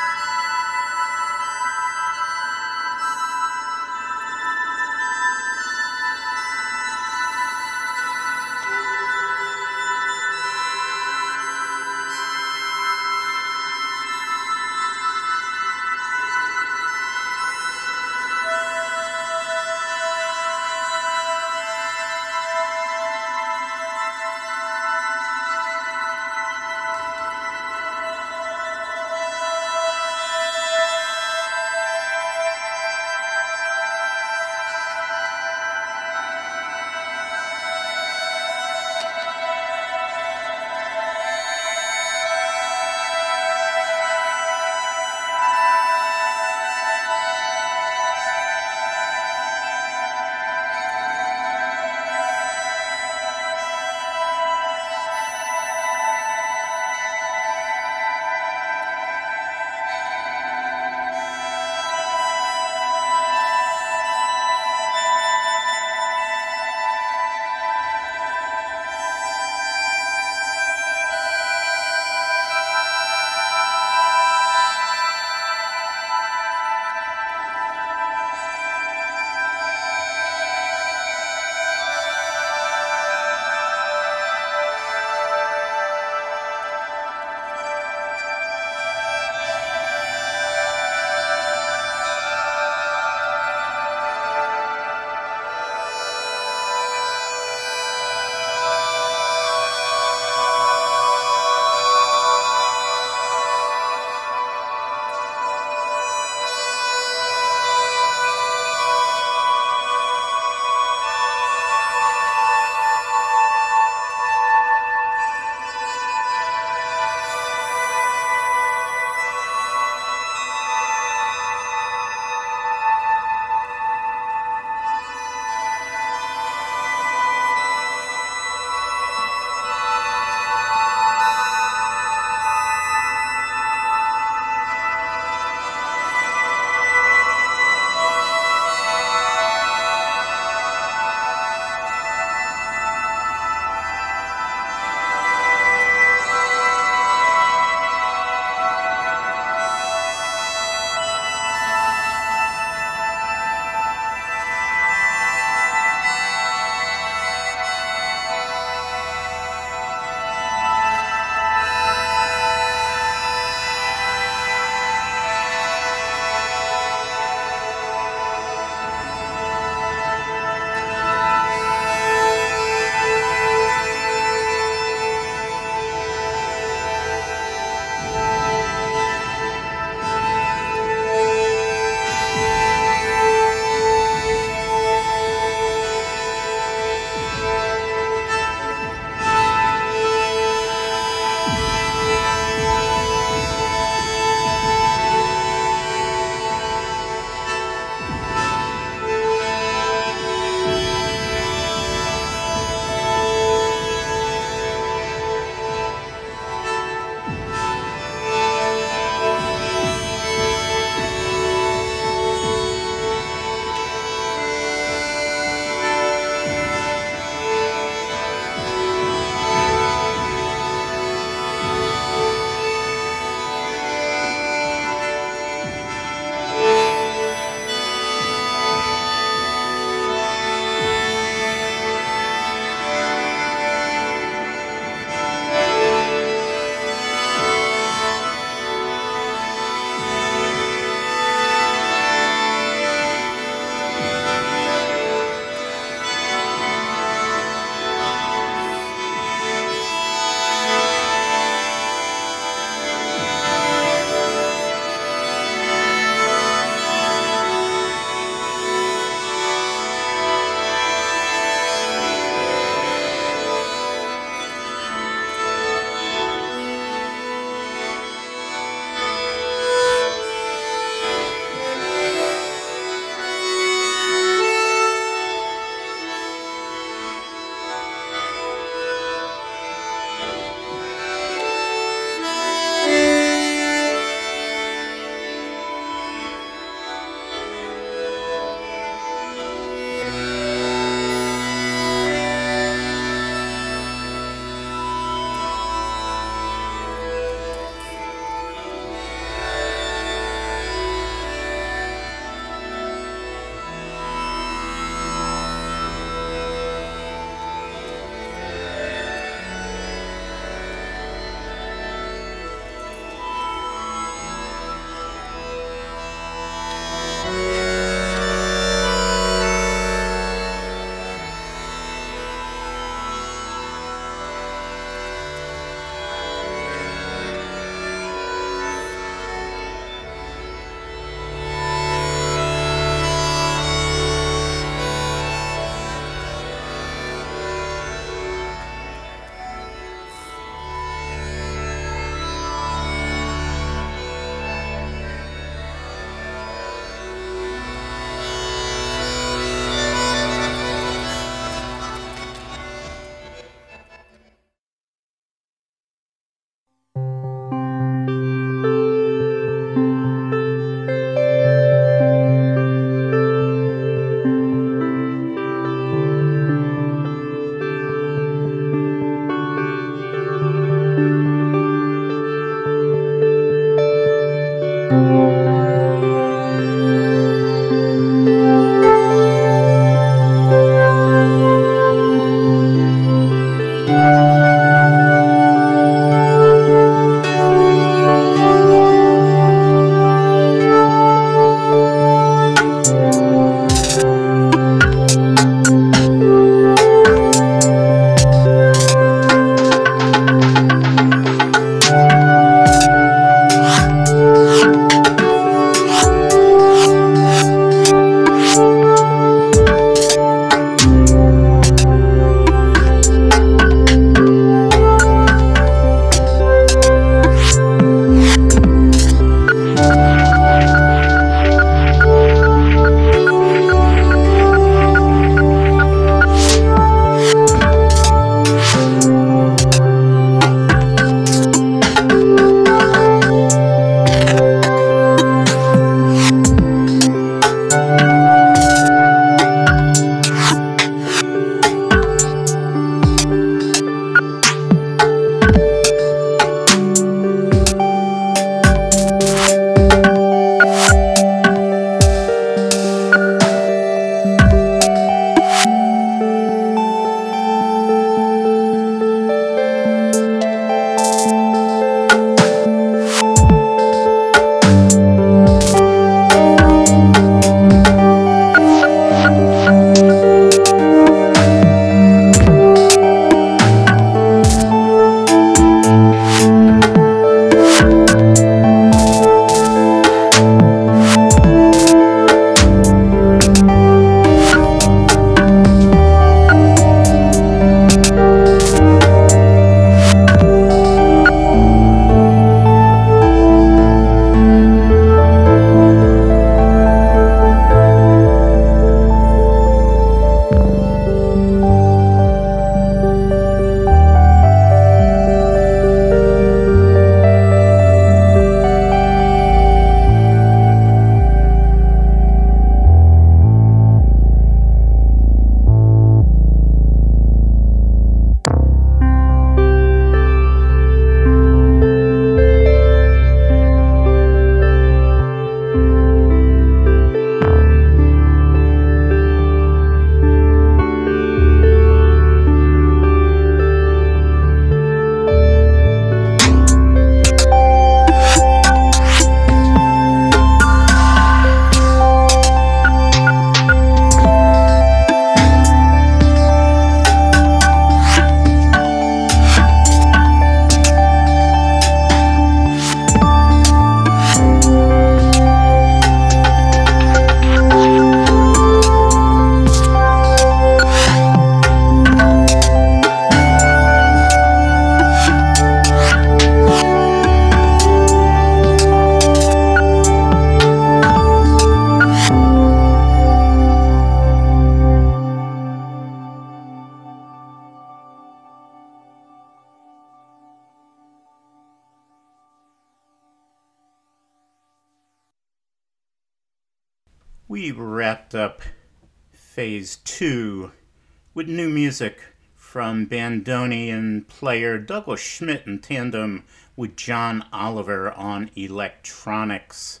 Player 594.56 594.78
Douglas 594.78 595.20
Schmidt 595.20 595.66
in 595.66 595.80
tandem 595.80 596.42
with 596.76 596.96
John 596.96 597.44
Oliver 597.52 598.10
on 598.12 598.48
electronics. 598.56 600.00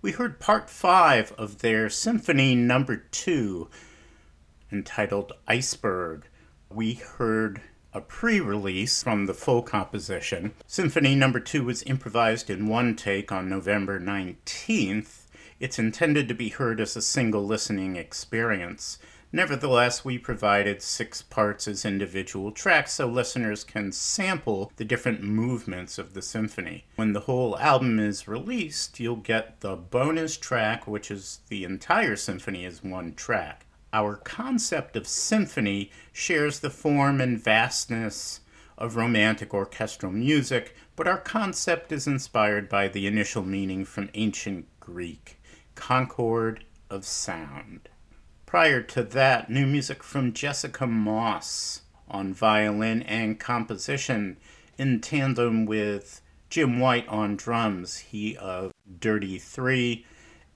We 0.00 0.12
heard 0.12 0.38
part 0.38 0.70
five 0.70 1.32
of 1.32 1.62
their 1.62 1.90
Symphony 1.90 2.54
Number 2.54 2.98
Two, 3.10 3.68
entitled 4.70 5.32
Iceberg. 5.48 6.28
We 6.72 6.94
heard 6.94 7.60
a 7.92 8.00
pre 8.00 8.38
release 8.38 9.02
from 9.02 9.26
the 9.26 9.34
full 9.34 9.62
composition. 9.62 10.52
Symphony 10.68 11.16
Number 11.16 11.40
Two 11.40 11.64
was 11.64 11.82
improvised 11.82 12.48
in 12.48 12.68
one 12.68 12.94
take 12.94 13.32
on 13.32 13.48
November 13.48 13.98
19th. 13.98 15.26
It's 15.58 15.80
intended 15.80 16.28
to 16.28 16.34
be 16.34 16.50
heard 16.50 16.80
as 16.80 16.94
a 16.94 17.02
single 17.02 17.44
listening 17.44 17.96
experience. 17.96 19.00
Nevertheless, 19.30 20.06
we 20.06 20.16
provided 20.16 20.80
six 20.80 21.20
parts 21.20 21.68
as 21.68 21.84
individual 21.84 22.50
tracks 22.50 22.92
so 22.94 23.06
listeners 23.06 23.62
can 23.62 23.92
sample 23.92 24.72
the 24.76 24.84
different 24.86 25.22
movements 25.22 25.98
of 25.98 26.14
the 26.14 26.22
symphony. 26.22 26.86
When 26.96 27.12
the 27.12 27.20
whole 27.20 27.58
album 27.58 27.98
is 27.98 28.26
released, 28.26 28.98
you'll 28.98 29.16
get 29.16 29.60
the 29.60 29.76
bonus 29.76 30.38
track, 30.38 30.86
which 30.86 31.10
is 31.10 31.40
the 31.48 31.64
entire 31.64 32.16
symphony 32.16 32.64
as 32.64 32.82
one 32.82 33.14
track. 33.14 33.66
Our 33.92 34.16
concept 34.16 34.96
of 34.96 35.06
symphony 35.06 35.90
shares 36.12 36.60
the 36.60 36.70
form 36.70 37.20
and 37.20 37.42
vastness 37.42 38.40
of 38.78 38.96
romantic 38.96 39.52
orchestral 39.52 40.12
music, 40.12 40.74
but 40.96 41.08
our 41.08 41.18
concept 41.18 41.92
is 41.92 42.06
inspired 42.06 42.68
by 42.68 42.88
the 42.88 43.06
initial 43.06 43.42
meaning 43.42 43.84
from 43.84 44.08
ancient 44.14 44.66
Greek 44.80 45.40
concord 45.74 46.64
of 46.90 47.04
sound. 47.04 47.88
Prior 48.48 48.80
to 48.80 49.02
that, 49.02 49.50
new 49.50 49.66
music 49.66 50.02
from 50.02 50.32
Jessica 50.32 50.86
Moss 50.86 51.82
on 52.08 52.32
violin 52.32 53.02
and 53.02 53.38
composition 53.38 54.38
in 54.78 55.02
tandem 55.02 55.66
with 55.66 56.22
Jim 56.48 56.80
White 56.80 57.06
on 57.08 57.36
drums, 57.36 57.98
he 57.98 58.38
of 58.38 58.72
Dirty 59.00 59.38
Three, 59.38 60.06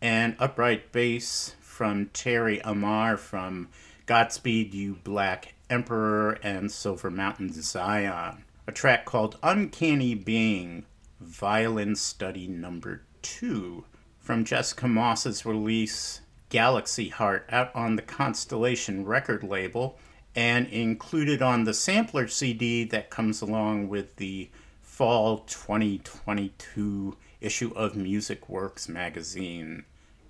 and 0.00 0.36
upright 0.38 0.90
bass 0.90 1.54
from 1.60 2.06
Thierry 2.14 2.62
Amar 2.64 3.18
from 3.18 3.68
Godspeed 4.06 4.72
You 4.72 4.94
Black 5.04 5.52
Emperor 5.68 6.38
and 6.42 6.72
Silver 6.72 7.10
Mountain 7.10 7.52
Zion. 7.52 8.44
A 8.66 8.72
track 8.72 9.04
called 9.04 9.36
Uncanny 9.42 10.14
Being, 10.14 10.86
Violin 11.20 11.96
Study 11.96 12.48
Number 12.48 13.02
Two, 13.20 13.84
from 14.18 14.46
Jessica 14.46 14.88
Moss's 14.88 15.44
release 15.44 16.22
Galaxy 16.52 17.08
Heart 17.08 17.46
out 17.48 17.74
on 17.74 17.96
the 17.96 18.02
Constellation 18.02 19.06
record 19.06 19.42
label 19.42 19.98
and 20.36 20.66
included 20.66 21.40
on 21.40 21.64
the 21.64 21.72
sampler 21.72 22.28
CD 22.28 22.84
that 22.84 23.08
comes 23.08 23.40
along 23.40 23.88
with 23.88 24.16
the 24.16 24.50
fall 24.82 25.38
2022 25.38 27.16
issue 27.40 27.72
of 27.74 27.96
Music 27.96 28.50
Works 28.50 28.86
magazine 28.86 29.84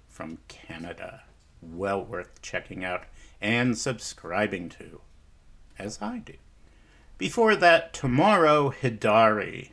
from 0.08 0.38
Canada. 0.46 1.24
Well 1.60 2.04
worth 2.04 2.40
checking 2.40 2.84
out 2.84 3.02
and 3.40 3.76
subscribing 3.76 4.68
to, 4.68 5.00
as 5.76 6.00
I 6.00 6.18
do. 6.18 6.34
Before 7.18 7.56
that, 7.56 7.92
Tomorrow 7.92 8.74
Hidari 8.80 9.70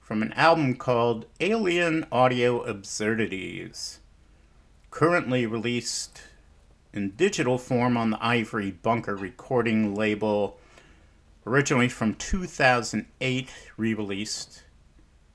from 0.00 0.22
an 0.22 0.32
album 0.34 0.76
called 0.76 1.26
Alien 1.40 2.06
Audio 2.12 2.62
Absurdities 2.62 3.98
currently 4.90 5.46
released 5.46 6.22
in 6.92 7.10
digital 7.10 7.58
form 7.58 7.96
on 7.96 8.10
the 8.10 8.24
Ivory 8.24 8.70
Bunker 8.70 9.16
recording 9.16 9.94
label, 9.94 10.58
originally 11.46 11.88
from 11.88 12.14
2008, 12.14 13.50
re 13.76 13.94
released 13.94 14.64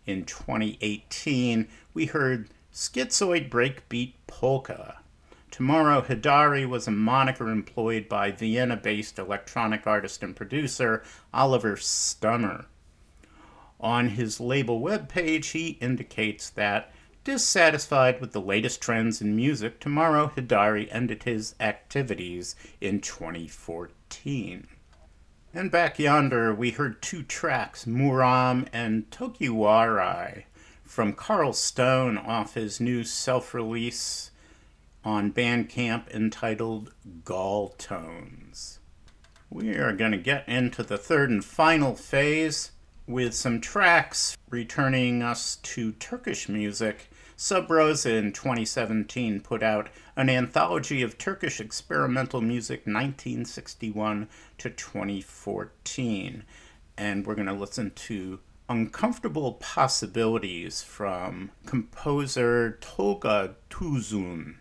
in 0.05 0.25
2018. 0.25 1.67
We 1.93 2.07
heard 2.07 2.49
Schizoid 2.73 3.49
Breakbeat 3.49 4.13
Polka. 4.27 4.97
Tomorrow 5.51 6.01
Hidari 6.01 6.67
was 6.67 6.87
a 6.87 6.91
moniker 6.91 7.49
employed 7.49 8.09
by 8.09 8.31
Vienna 8.31 8.75
based 8.75 9.19
electronic 9.19 9.85
artist 9.85 10.23
and 10.23 10.35
producer 10.35 11.03
Oliver 11.31 11.77
Stummer. 11.77 12.65
On 13.79 14.09
his 14.09 14.39
label 14.39 14.81
webpage, 14.81 15.51
he 15.51 15.77
indicates 15.79 16.49
that 16.49 16.91
Dissatisfied 17.23 18.19
with 18.19 18.33
the 18.33 18.41
latest 18.41 18.81
trends 18.81 19.21
in 19.21 19.33
music, 19.33 19.79
Tomorrow 19.79 20.33
Hidari 20.35 20.89
ended 20.91 21.23
his 21.23 21.55
activities 21.57 22.53
in 22.81 22.99
2014. 22.99 24.67
And 25.53 25.71
back 25.71 25.99
yonder, 25.99 26.53
we 26.53 26.71
heard 26.71 27.01
two 27.01 27.23
tracks, 27.23 27.85
Mouram 27.85 28.67
and 28.73 29.09
Tokiwarai, 29.09 30.43
from 30.83 31.13
Carl 31.13 31.53
Stone 31.53 32.17
off 32.17 32.55
his 32.55 32.81
new 32.81 33.05
self 33.05 33.53
release 33.53 34.31
on 35.05 35.31
Bandcamp 35.31 36.09
entitled 36.13 36.91
Gall 37.23 37.69
Tones. 37.77 38.79
We 39.49 39.75
are 39.75 39.93
going 39.93 40.11
to 40.11 40.17
get 40.17 40.49
into 40.49 40.83
the 40.83 40.97
third 40.97 41.29
and 41.29 41.45
final 41.45 41.95
phase 41.95 42.71
with 43.07 43.33
some 43.33 43.61
tracks 43.61 44.37
returning 44.49 45.21
us 45.21 45.55
to 45.57 45.93
Turkish 45.93 46.49
music 46.49 47.07
Sub 47.35 47.69
Rosa 47.69 48.13
in 48.13 48.31
2017 48.31 49.41
put 49.41 49.63
out 49.63 49.89
an 50.15 50.29
anthology 50.29 51.01
of 51.01 51.17
Turkish 51.17 51.59
experimental 51.59 52.41
music 52.41 52.81
1961 52.81 54.29
to 54.59 54.69
2014. 54.69 56.43
And 56.97 57.25
we're 57.25 57.35
going 57.35 57.47
to 57.47 57.53
listen 57.53 57.91
to 57.91 58.39
Uncomfortable 58.69 59.53
Possibilities 59.53 60.81
from 60.81 61.51
composer 61.65 62.77
Tolga 62.79 63.55
Tuzun. 63.69 64.55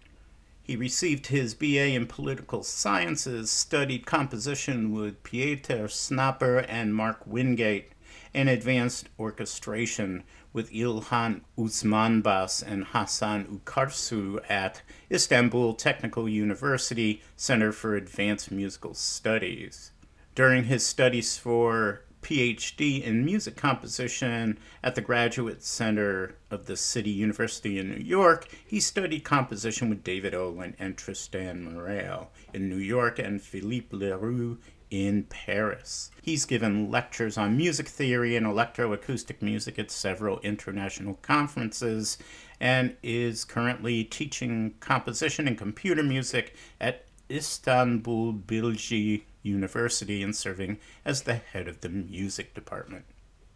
He 0.63 0.77
received 0.77 1.27
his 1.27 1.55
BA 1.55 1.89
in 1.89 2.07
political 2.07 2.63
sciences, 2.63 3.51
studied 3.51 4.07
composition 4.07 4.93
with 4.93 5.23
Pieter 5.23 5.89
Snapper 5.89 6.59
and 6.59 6.95
Mark 6.95 7.27
Wingate, 7.27 7.93
and 8.33 8.49
advanced 8.49 9.09
orchestration 9.19 10.25
with 10.53 10.71
İlhan 10.73 11.41
Usmanbaş 11.57 12.63
and 12.63 12.85
Hasan 12.85 13.45
Uçarsu 13.45 14.41
at 14.49 14.83
Istanbul 15.11 15.75
Technical 15.75 16.29
University 16.29 17.21
Center 17.37 17.73
for 17.73 17.95
Advanced 17.95 18.53
Musical 18.53 18.95
Studies. 18.95 19.93
During 20.35 20.65
his 20.65 20.87
studies 20.87 21.39
for 21.39 22.03
PhD 22.23 23.03
in 23.03 23.25
music 23.25 23.57
composition 23.57 24.57
at 24.83 24.95
the 24.95 25.01
Graduate 25.01 25.63
Center 25.63 26.37
of 26.51 26.67
the 26.67 26.77
City 26.77 27.11
University 27.11 27.79
in 27.79 27.91
New 27.91 28.03
York, 28.03 28.47
he 28.65 28.79
studied 28.79 29.25
composition 29.25 29.91
with 29.91 30.05
David 30.05 30.33
Olan 30.33 30.75
and 30.79 30.97
Tristan 30.97 31.67
Murail 31.67 32.29
in 32.55 32.69
New 32.69 32.77
York 32.77 33.19
and 33.19 33.43
Philippe 33.43 33.97
Leroux 33.97 34.59
in 34.93 35.23
Paris. 35.25 36.11
He's 36.21 36.45
given 36.45 36.91
lectures 36.91 37.39
on 37.39 37.57
music 37.57 37.89
theory 37.89 38.37
and 38.37 38.45
electroacoustic 38.45 39.41
music 39.41 39.79
at 39.79 39.91
several 39.91 40.39
international 40.41 41.15
conferences 41.23 42.19
and 42.61 42.95
is 43.03 43.47
currently 43.47 44.05
teaching 44.05 44.75
composition 44.81 45.49
and 45.49 45.57
computer 45.57 46.03
music 46.03 46.55
at 46.79 47.07
Istanbul 47.31 48.35
Bilgi 48.35 49.23
University 49.43 50.23
and 50.23 50.37
serving 50.37 50.79
as 51.07 51.23
the 51.23 51.37
head 51.37 51.69
of 51.69 51.81
the 51.81 51.89
music 51.89 52.53
department. 52.53 53.07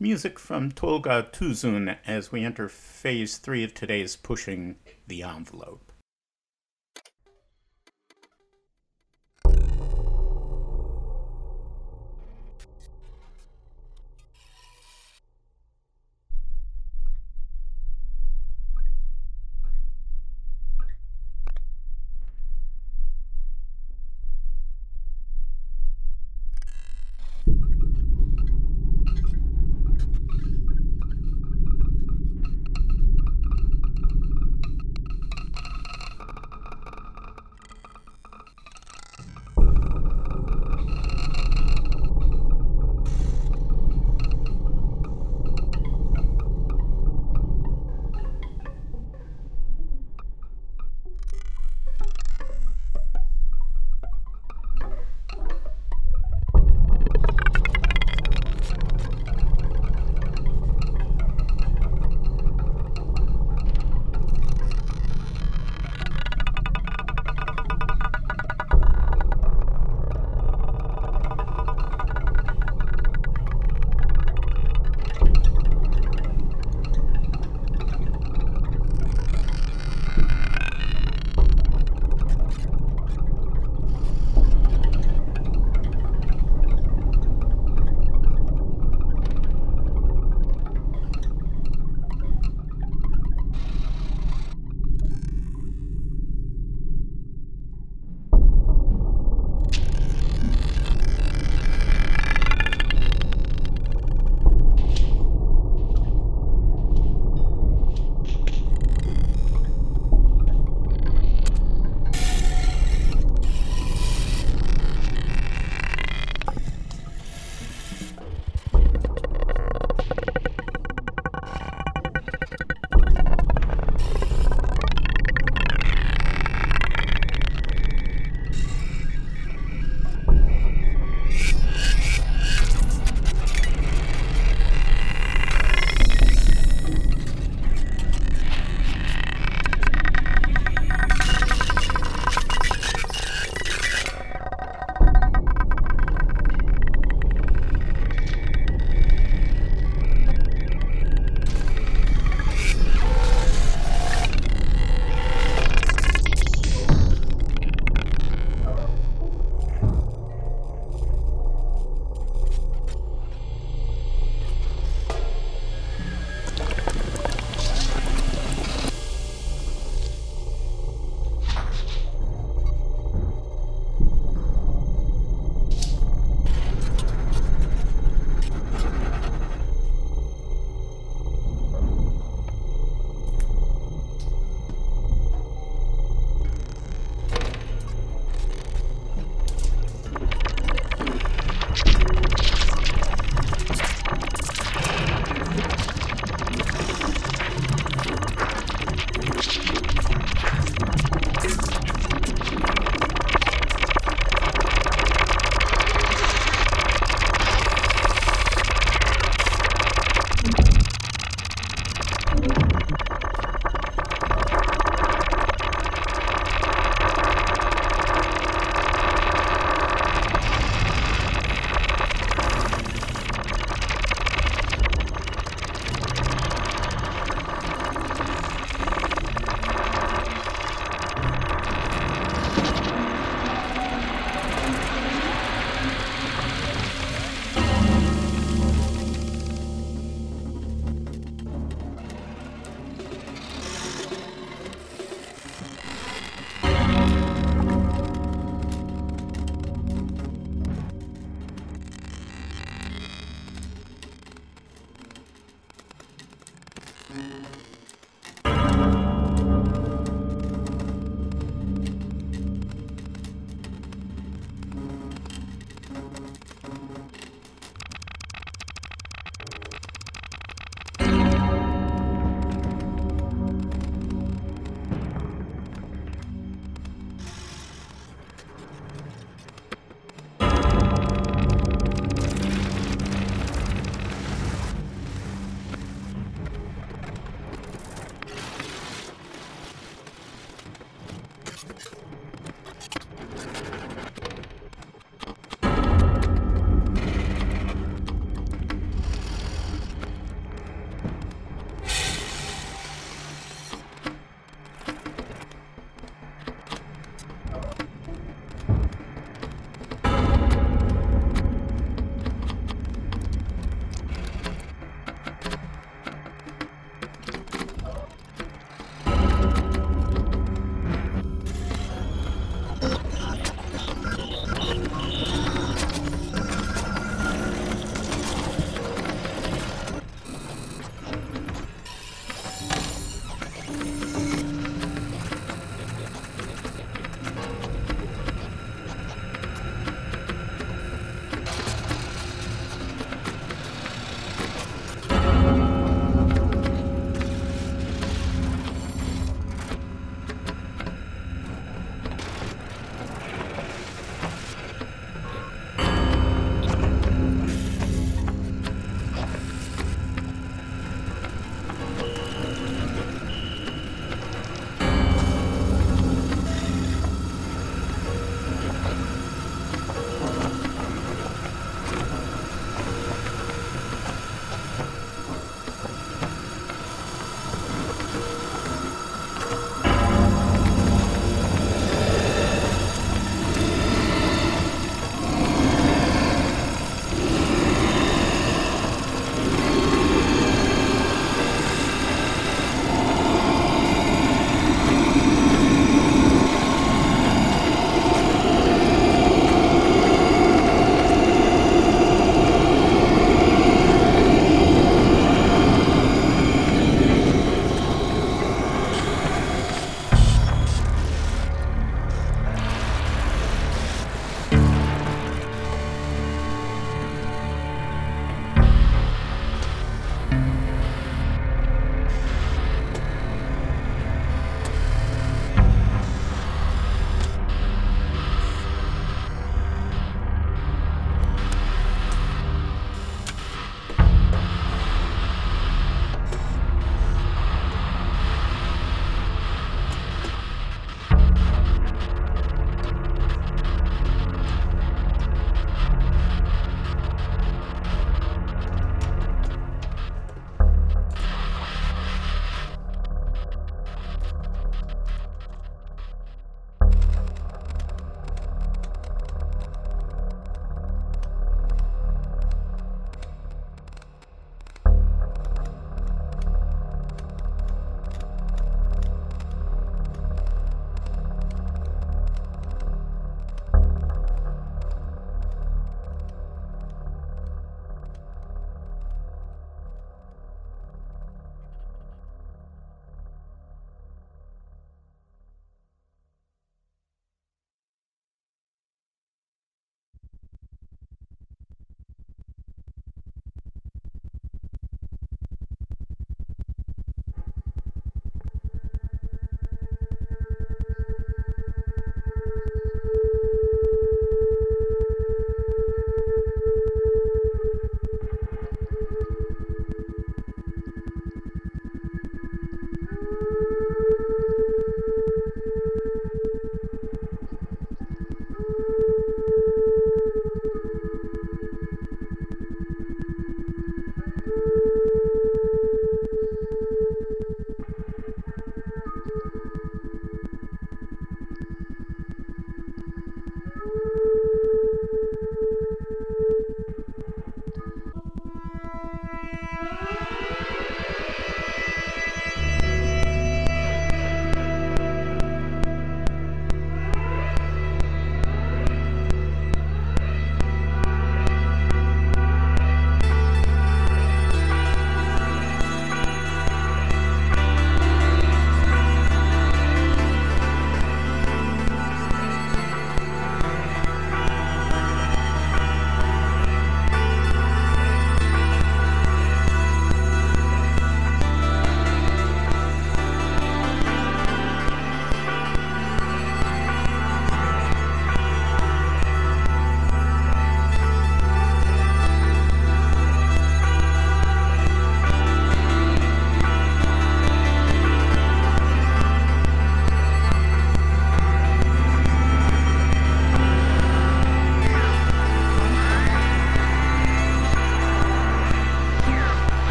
Music 0.00 0.36
from 0.36 0.72
Tolga 0.72 1.28
Tuzun 1.30 1.96
as 2.06 2.32
we 2.32 2.42
enter 2.42 2.68
phase 2.68 3.38
three 3.38 3.62
of 3.62 3.72
today's 3.72 4.16
Pushing 4.16 4.76
the 5.06 5.22
Envelope. 5.22 5.89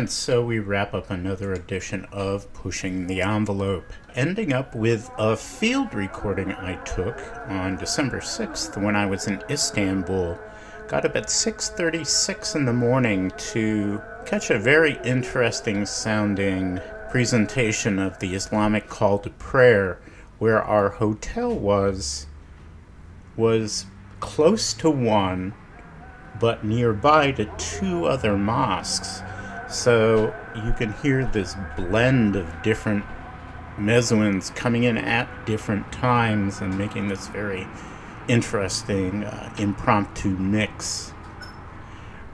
And 0.00 0.08
so 0.08 0.42
we 0.42 0.60
wrap 0.60 0.94
up 0.94 1.10
another 1.10 1.52
edition 1.52 2.06
of 2.10 2.50
Pushing 2.54 3.06
the 3.06 3.20
Envelope, 3.20 3.92
ending 4.14 4.50
up 4.50 4.74
with 4.74 5.10
a 5.18 5.36
field 5.36 5.92
recording 5.92 6.52
I 6.52 6.76
took 6.84 7.20
on 7.48 7.76
December 7.76 8.20
6th 8.20 8.82
when 8.82 8.96
I 8.96 9.04
was 9.04 9.26
in 9.26 9.42
Istanbul. 9.50 10.38
Got 10.88 11.04
up 11.04 11.16
at 11.16 11.28
6:36 11.28 12.54
in 12.54 12.64
the 12.64 12.72
morning 12.72 13.30
to 13.52 14.00
catch 14.24 14.48
a 14.48 14.58
very 14.58 14.98
interesting 15.04 15.84
sounding 15.84 16.80
presentation 17.10 17.98
of 17.98 18.20
the 18.20 18.34
Islamic 18.34 18.88
call 18.88 19.18
to 19.18 19.28
prayer 19.28 19.98
where 20.38 20.62
our 20.62 20.88
hotel 20.88 21.54
was 21.54 22.26
was 23.36 23.84
close 24.20 24.72
to 24.72 24.88
one 24.88 25.52
but 26.40 26.64
nearby 26.64 27.32
to 27.32 27.44
two 27.58 28.06
other 28.06 28.38
mosques 28.38 29.22
so 29.70 30.34
you 30.54 30.72
can 30.72 30.92
hear 30.94 31.24
this 31.24 31.56
blend 31.76 32.36
of 32.36 32.62
different 32.62 33.04
muezzins 33.78 34.54
coming 34.54 34.84
in 34.84 34.98
at 34.98 35.28
different 35.46 35.90
times 35.92 36.60
and 36.60 36.76
making 36.76 37.08
this 37.08 37.28
very 37.28 37.66
interesting 38.28 39.24
uh, 39.24 39.52
impromptu 39.58 40.30
mix. 40.30 41.12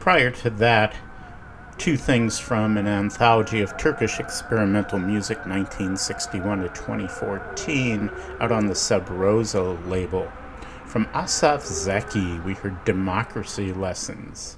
Prior 0.00 0.30
to 0.30 0.50
that, 0.50 0.94
two 1.78 1.96
things 1.96 2.38
from 2.38 2.76
an 2.76 2.86
anthology 2.86 3.60
of 3.60 3.76
Turkish 3.76 4.18
experimental 4.18 4.98
music 4.98 5.38
1961 5.38 6.60
to 6.60 6.68
2014 6.68 8.10
out 8.40 8.52
on 8.52 8.66
the 8.66 8.74
Sub 8.74 9.08
Rosa 9.10 9.62
label. 9.62 10.30
From 10.86 11.08
Asaf 11.14 11.62
Zeki, 11.62 12.42
we 12.44 12.54
heard 12.54 12.84
Democracy 12.84 13.72
Lessons. 13.72 14.56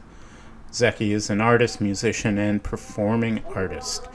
Zeki 0.72 1.12
is 1.12 1.30
an 1.30 1.40
artist, 1.40 1.80
musician, 1.80 2.38
and 2.38 2.62
performing 2.62 3.42
artist. 3.54 4.06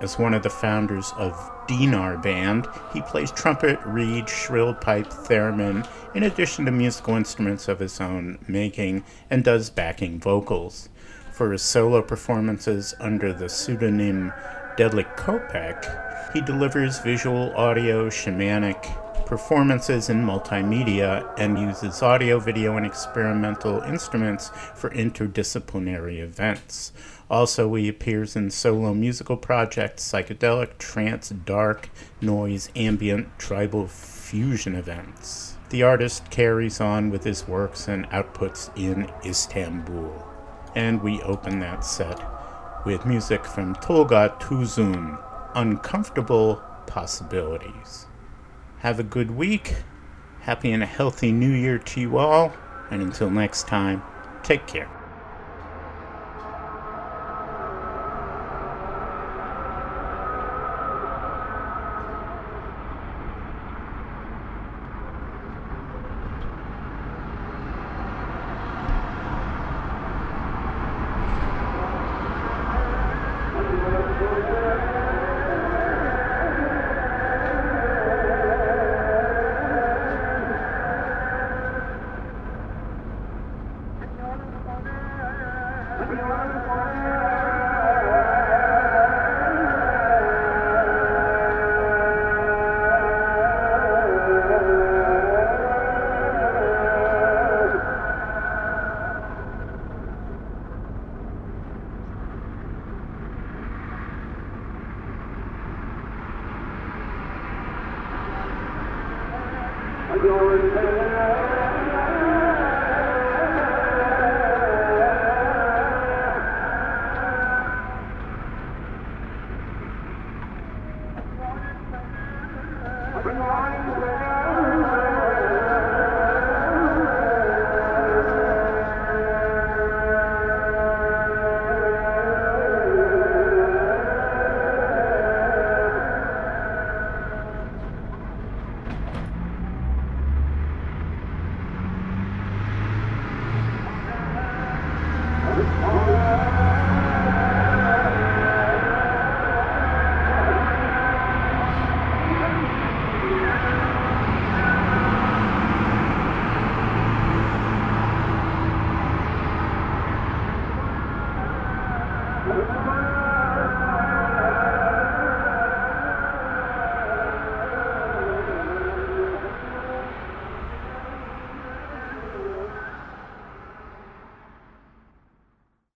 As 0.00 0.18
one 0.18 0.34
of 0.34 0.42
the 0.42 0.50
founders 0.50 1.12
of 1.16 1.34
Dinar 1.66 2.16
Band, 2.16 2.66
he 2.92 3.02
plays 3.02 3.30
trumpet, 3.32 3.78
reed, 3.84 4.28
shrill 4.28 4.72
pipe, 4.72 5.10
theremin, 5.28 5.86
in 6.14 6.22
addition 6.22 6.64
to 6.64 6.70
musical 6.70 7.16
instruments 7.16 7.68
of 7.68 7.80
his 7.80 8.00
own 8.00 8.38
making, 8.48 9.04
and 9.28 9.44
does 9.44 9.68
backing 9.68 10.18
vocals. 10.18 10.88
For 11.32 11.52
his 11.52 11.62
solo 11.62 12.02
performances 12.02 12.94
under 13.00 13.32
the 13.32 13.48
pseudonym 13.48 14.32
Deadly 14.76 15.04
Kopek, 15.16 16.32
he 16.32 16.40
delivers 16.40 17.00
visual, 17.00 17.54
audio, 17.56 18.08
shamanic, 18.08 18.86
performances 19.30 20.10
in 20.10 20.26
multimedia 20.26 21.24
and 21.38 21.56
uses 21.56 22.02
audio, 22.02 22.40
video, 22.40 22.76
and 22.76 22.84
experimental 22.84 23.80
instruments 23.82 24.50
for 24.74 24.90
interdisciplinary 24.90 26.18
events. 26.18 26.92
Also, 27.30 27.72
he 27.74 27.86
appears 27.86 28.34
in 28.34 28.50
solo 28.50 28.92
musical 28.92 29.36
projects, 29.36 30.02
psychedelic, 30.02 30.76
trance, 30.78 31.28
dark, 31.28 31.90
noise, 32.20 32.70
ambient, 32.74 33.38
tribal 33.38 33.86
fusion 33.86 34.74
events. 34.74 35.56
The 35.68 35.84
artist 35.84 36.28
carries 36.30 36.80
on 36.80 37.08
with 37.10 37.22
his 37.22 37.46
works 37.46 37.86
and 37.86 38.10
outputs 38.10 38.76
in 38.76 39.08
Istanbul. 39.24 40.26
And 40.74 41.00
we 41.00 41.22
open 41.22 41.60
that 41.60 41.84
set 41.84 42.20
with 42.84 43.06
music 43.06 43.44
from 43.44 43.76
Tolga 43.76 44.36
Tuzun, 44.40 45.22
Uncomfortable 45.54 46.60
Possibilities. 46.88 48.06
Have 48.80 48.98
a 48.98 49.02
good 49.02 49.30
week. 49.30 49.76
Happy 50.40 50.72
and 50.72 50.82
a 50.82 50.86
healthy 50.86 51.32
new 51.32 51.52
year 51.52 51.78
to 51.78 52.00
you 52.00 52.16
all. 52.16 52.52
And 52.90 53.02
until 53.02 53.28
next 53.28 53.68
time, 53.68 54.02
take 54.42 54.66
care. 54.66 54.99